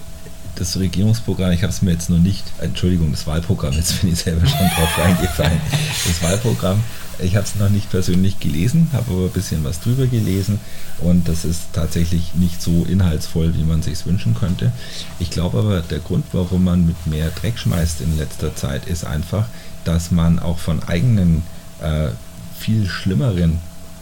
[0.56, 4.20] das Regierungsprogramm, ich habe es mir jetzt noch nicht, Entschuldigung, das Wahlprogramm, jetzt bin ich
[4.20, 5.60] selber schon drauf reingefallen.
[6.08, 6.84] Das Wahlprogramm,
[7.20, 10.60] ich habe es noch nicht persönlich gelesen, habe aber ein bisschen was drüber gelesen
[11.00, 14.72] und das ist tatsächlich nicht so inhaltsvoll, wie man sich wünschen könnte.
[15.20, 19.06] Ich glaube aber, der Grund, warum man mit mehr Dreck schmeißt in letzter Zeit, ist
[19.06, 19.46] einfach,
[19.86, 21.44] dass man auch von eigenen,
[21.82, 22.10] äh,
[22.58, 23.60] viel schlimmeren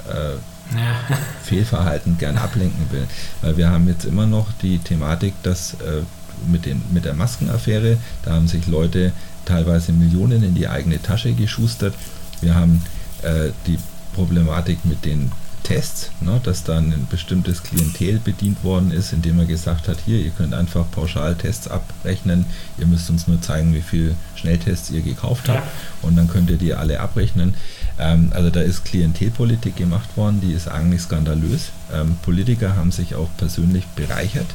[0.08, 0.34] äh,
[0.78, 1.18] ja.
[1.44, 3.08] Fehlverhalten gern ablenken will.
[3.42, 6.04] Weil wir haben jetzt immer noch die Thematik, dass äh,
[6.48, 7.98] mit, den, mit der Maskenaffäre.
[8.24, 9.12] Da haben sich Leute
[9.46, 11.94] teilweise Millionen in die eigene Tasche geschustert.
[12.42, 12.82] Wir haben
[13.24, 13.78] äh, die
[14.14, 15.32] Problematik mit den
[15.64, 20.20] Tests, ne, dass dann ein bestimmtes Klientel bedient worden ist, indem er gesagt hat, hier,
[20.20, 22.46] ihr könnt einfach pauschal Tests abrechnen,
[22.78, 25.72] ihr müsst uns nur zeigen, wie viele Schnelltests ihr gekauft habt ja.
[26.02, 27.54] und dann könnt ihr die alle abrechnen.
[28.00, 31.70] Ähm, also da ist Klientelpolitik gemacht worden, die ist eigentlich skandalös.
[31.94, 34.48] Ähm, Politiker haben sich auch persönlich bereichert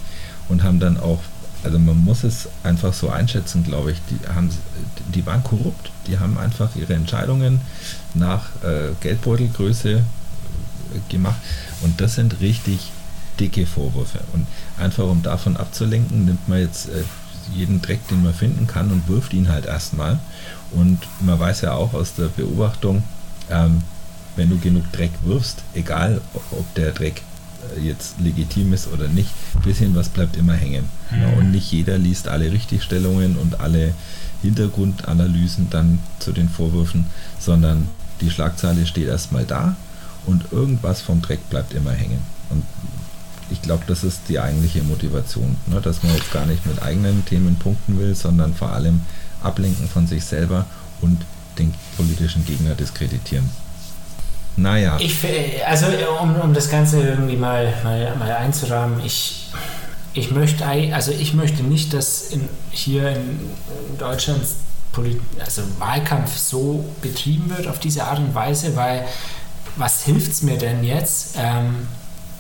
[0.49, 1.21] und haben dann auch
[1.63, 3.99] also man muss es einfach so einschätzen, glaube ich.
[4.11, 4.51] Die, haben,
[5.15, 5.91] die waren korrupt.
[6.07, 7.61] Die haben einfach ihre Entscheidungen
[8.15, 10.01] nach äh, Geldbeutelgröße äh,
[11.09, 11.41] gemacht.
[11.83, 12.93] Und das sind richtig
[13.41, 14.21] dicke Vorwürfe.
[14.33, 14.47] Und
[14.79, 17.03] einfach um davon abzulenken, nimmt man jetzt äh,
[17.53, 20.19] jeden Dreck, den man finden kann und wirft ihn halt erstmal.
[20.73, 23.03] Und man weiß ja auch aus der Beobachtung,
[23.51, 23.83] ähm,
[24.37, 27.23] wenn du genug Dreck wirfst, egal ob der Dreck
[27.83, 30.89] jetzt legitim ist oder nicht, ein bisschen was bleibt immer hängen.
[31.11, 31.39] Mhm.
[31.39, 33.95] Und nicht jeder liest alle Richtigstellungen und alle
[34.43, 37.07] Hintergrundanalysen dann zu den Vorwürfen,
[37.39, 37.89] sondern
[38.21, 39.77] die Schlagzeile steht erstmal da
[40.27, 42.21] und irgendwas vom Dreck bleibt immer hängen.
[42.51, 42.65] Und
[43.51, 45.81] ich glaube, das ist die eigentliche Motivation, ne?
[45.81, 49.01] dass man jetzt gar nicht mit eigenen Themen punkten will, sondern vor allem
[49.43, 50.67] ablenken von sich selber
[51.01, 51.25] und
[51.59, 53.49] den politischen Gegner diskreditieren.
[54.57, 54.97] Naja.
[55.01, 55.19] Ich,
[55.67, 55.87] also
[56.21, 59.53] um, um das Ganze irgendwie mal, mal, mal einzurahmen, ich,
[60.15, 63.51] ich möchte also ich möchte nicht, dass in, hier in
[63.99, 64.41] Deutschland
[65.45, 69.05] also Wahlkampf so betrieben wird auf diese Art und Weise, weil
[69.77, 71.87] was hilft es mir denn jetzt, ähm,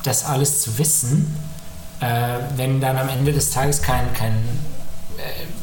[0.02, 1.36] das alles zu wissen,
[2.00, 4.75] äh, wenn dann am Ende des Tages kein, kein äh,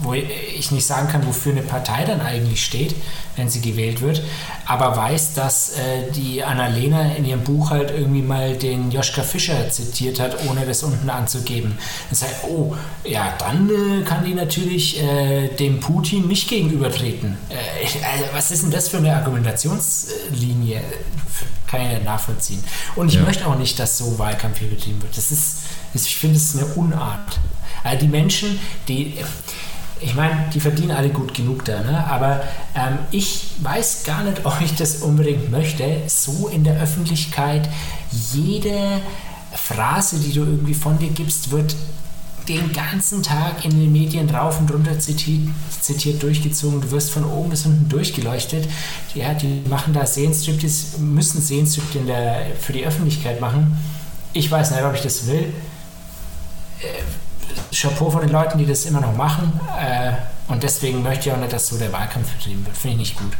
[0.01, 2.95] wo ich nicht sagen kann, wofür eine Partei dann eigentlich steht,
[3.35, 4.21] wenn sie gewählt wird,
[4.65, 9.69] aber weiß, dass äh, die Annalena in ihrem Buch halt irgendwie mal den Joschka Fischer
[9.69, 11.77] zitiert hat, ohne das unten anzugeben.
[12.09, 17.37] Dann sagt, oh, ja, dann äh, kann die natürlich äh, dem Putin nicht gegenübertreten.
[17.49, 17.55] Äh,
[18.05, 20.81] also, was ist denn das für eine Argumentationslinie?
[21.67, 22.63] Kann ich nicht nachvollziehen.
[22.95, 23.23] Und ich ja.
[23.23, 25.17] möchte auch nicht, dass so Wahlkampf hier betrieben wird.
[25.17, 25.57] Das ist,
[25.95, 27.39] ich finde, es ist eine Unart.
[27.99, 29.13] Die Menschen, die,
[29.99, 32.05] ich meine, die verdienen alle gut genug da, ne?
[32.07, 32.41] aber
[32.75, 37.69] ähm, ich weiß gar nicht, ob ich das unbedingt möchte, so in der Öffentlichkeit
[38.33, 39.01] jede
[39.53, 41.75] Phrase, die du irgendwie von dir gibst, wird
[42.47, 45.47] den ganzen Tag in den Medien rauf und runter zitiert,
[45.79, 46.81] zitiert durchgezogen.
[46.81, 48.67] Du wirst von oben bis unten durchgeleuchtet.
[49.13, 51.85] Ja, die machen da Sehenstrip, die müssen Sehenstrip
[52.59, 53.77] für die Öffentlichkeit machen.
[54.33, 55.53] Ich weiß nicht, ob ich das will.
[57.73, 59.59] Chapeau von den Leuten, die das immer noch machen.
[59.79, 60.13] Äh,
[60.51, 62.77] Und deswegen möchte ich auch nicht, dass so der Wahlkampf betrieben wird.
[62.77, 63.31] Finde ich nicht gut.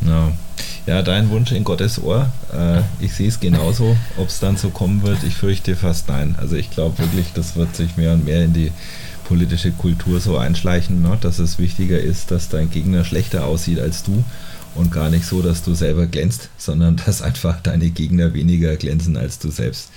[0.00, 0.32] No.
[0.86, 2.30] Ja, dein Wunsch in Gottes Ohr.
[2.52, 3.96] Äh, ich sehe es genauso.
[4.16, 6.36] Ob es dann so kommen wird, ich fürchte fast nein.
[6.38, 8.72] Also ich glaube wirklich, das wird sich mehr und mehr in die
[9.24, 11.16] politische Kultur so einschleichen, ne?
[11.20, 14.24] dass es wichtiger ist, dass dein Gegner schlechter aussieht als du
[14.74, 19.16] und gar nicht so, dass du selber glänzt, sondern dass einfach deine Gegner weniger glänzen
[19.16, 19.90] als du selbst.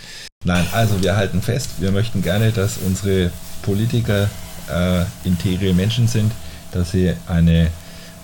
[0.46, 3.32] Nein, also wir halten fest, wir möchten gerne, dass unsere
[3.64, 4.30] Politiker
[4.70, 6.32] äh, integre Menschen sind,
[6.72, 7.72] dass sie eine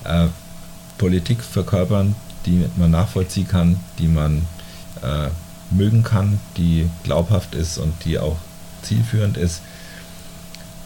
[0.03, 0.27] äh,
[0.97, 2.15] Politik verkörpern,
[2.45, 4.45] die man nachvollziehen kann, die man
[5.01, 5.29] äh,
[5.71, 8.37] mögen kann, die glaubhaft ist und die auch
[8.81, 9.61] zielführend ist.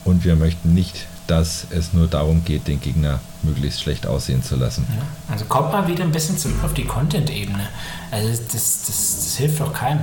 [0.06, 4.56] Und wir möchten nicht, dass es nur darum geht, den Gegner möglichst schlecht aussehen zu
[4.56, 4.86] lassen.
[4.89, 7.68] Ja, also kommt mal wieder ein bisschen zurück auf die Content-Ebene.
[8.12, 10.01] Also das, das, das, hilft doch keinem.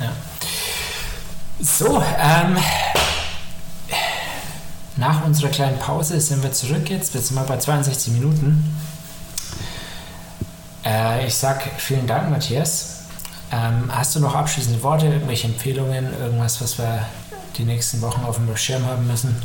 [0.00, 0.12] Ja.
[1.60, 2.56] So, ähm,
[4.96, 7.14] nach unserer kleinen Pause sind wir zurück jetzt.
[7.14, 8.76] Jetzt sind wir bei 62 Minuten.
[10.84, 13.04] Äh, ich sag vielen Dank, Matthias.
[13.52, 17.06] Ähm, hast du noch abschließende Worte, irgendwelche Empfehlungen, irgendwas, was wir
[17.56, 19.36] die nächsten Wochen auf dem Schirm haben müssen?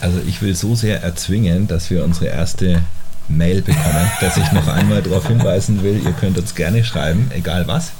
[0.00, 2.82] Also ich will so sehr erzwingen, dass wir unsere erste
[3.28, 7.66] Mail bekommen, dass ich noch einmal darauf hinweisen will, ihr könnt uns gerne schreiben, egal
[7.66, 7.92] was,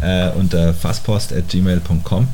[0.00, 2.28] äh, unter fasspost.gmail.com.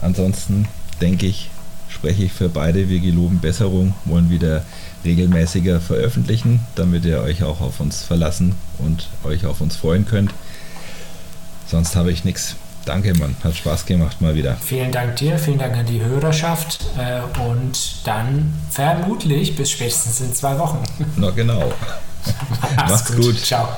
[0.00, 0.66] Ansonsten
[1.00, 1.50] denke ich,
[1.88, 2.88] spreche ich für beide.
[2.88, 4.64] Wir geloben Besserung, wollen wieder
[5.04, 10.32] regelmäßiger veröffentlichen, damit ihr euch auch auf uns verlassen und euch auf uns freuen könnt.
[11.66, 12.56] Sonst habe ich nichts.
[12.84, 13.36] Danke, Mann.
[13.44, 14.56] Hat Spaß gemacht mal wieder.
[14.56, 20.34] Vielen Dank dir, vielen Dank an die Hörerschaft äh, und dann vermutlich bis spätestens in
[20.34, 20.82] zwei Wochen.
[21.16, 21.72] Na genau.
[22.76, 23.24] Mach's, Mach's gut.
[23.24, 23.40] gut.
[23.44, 23.68] Ciao.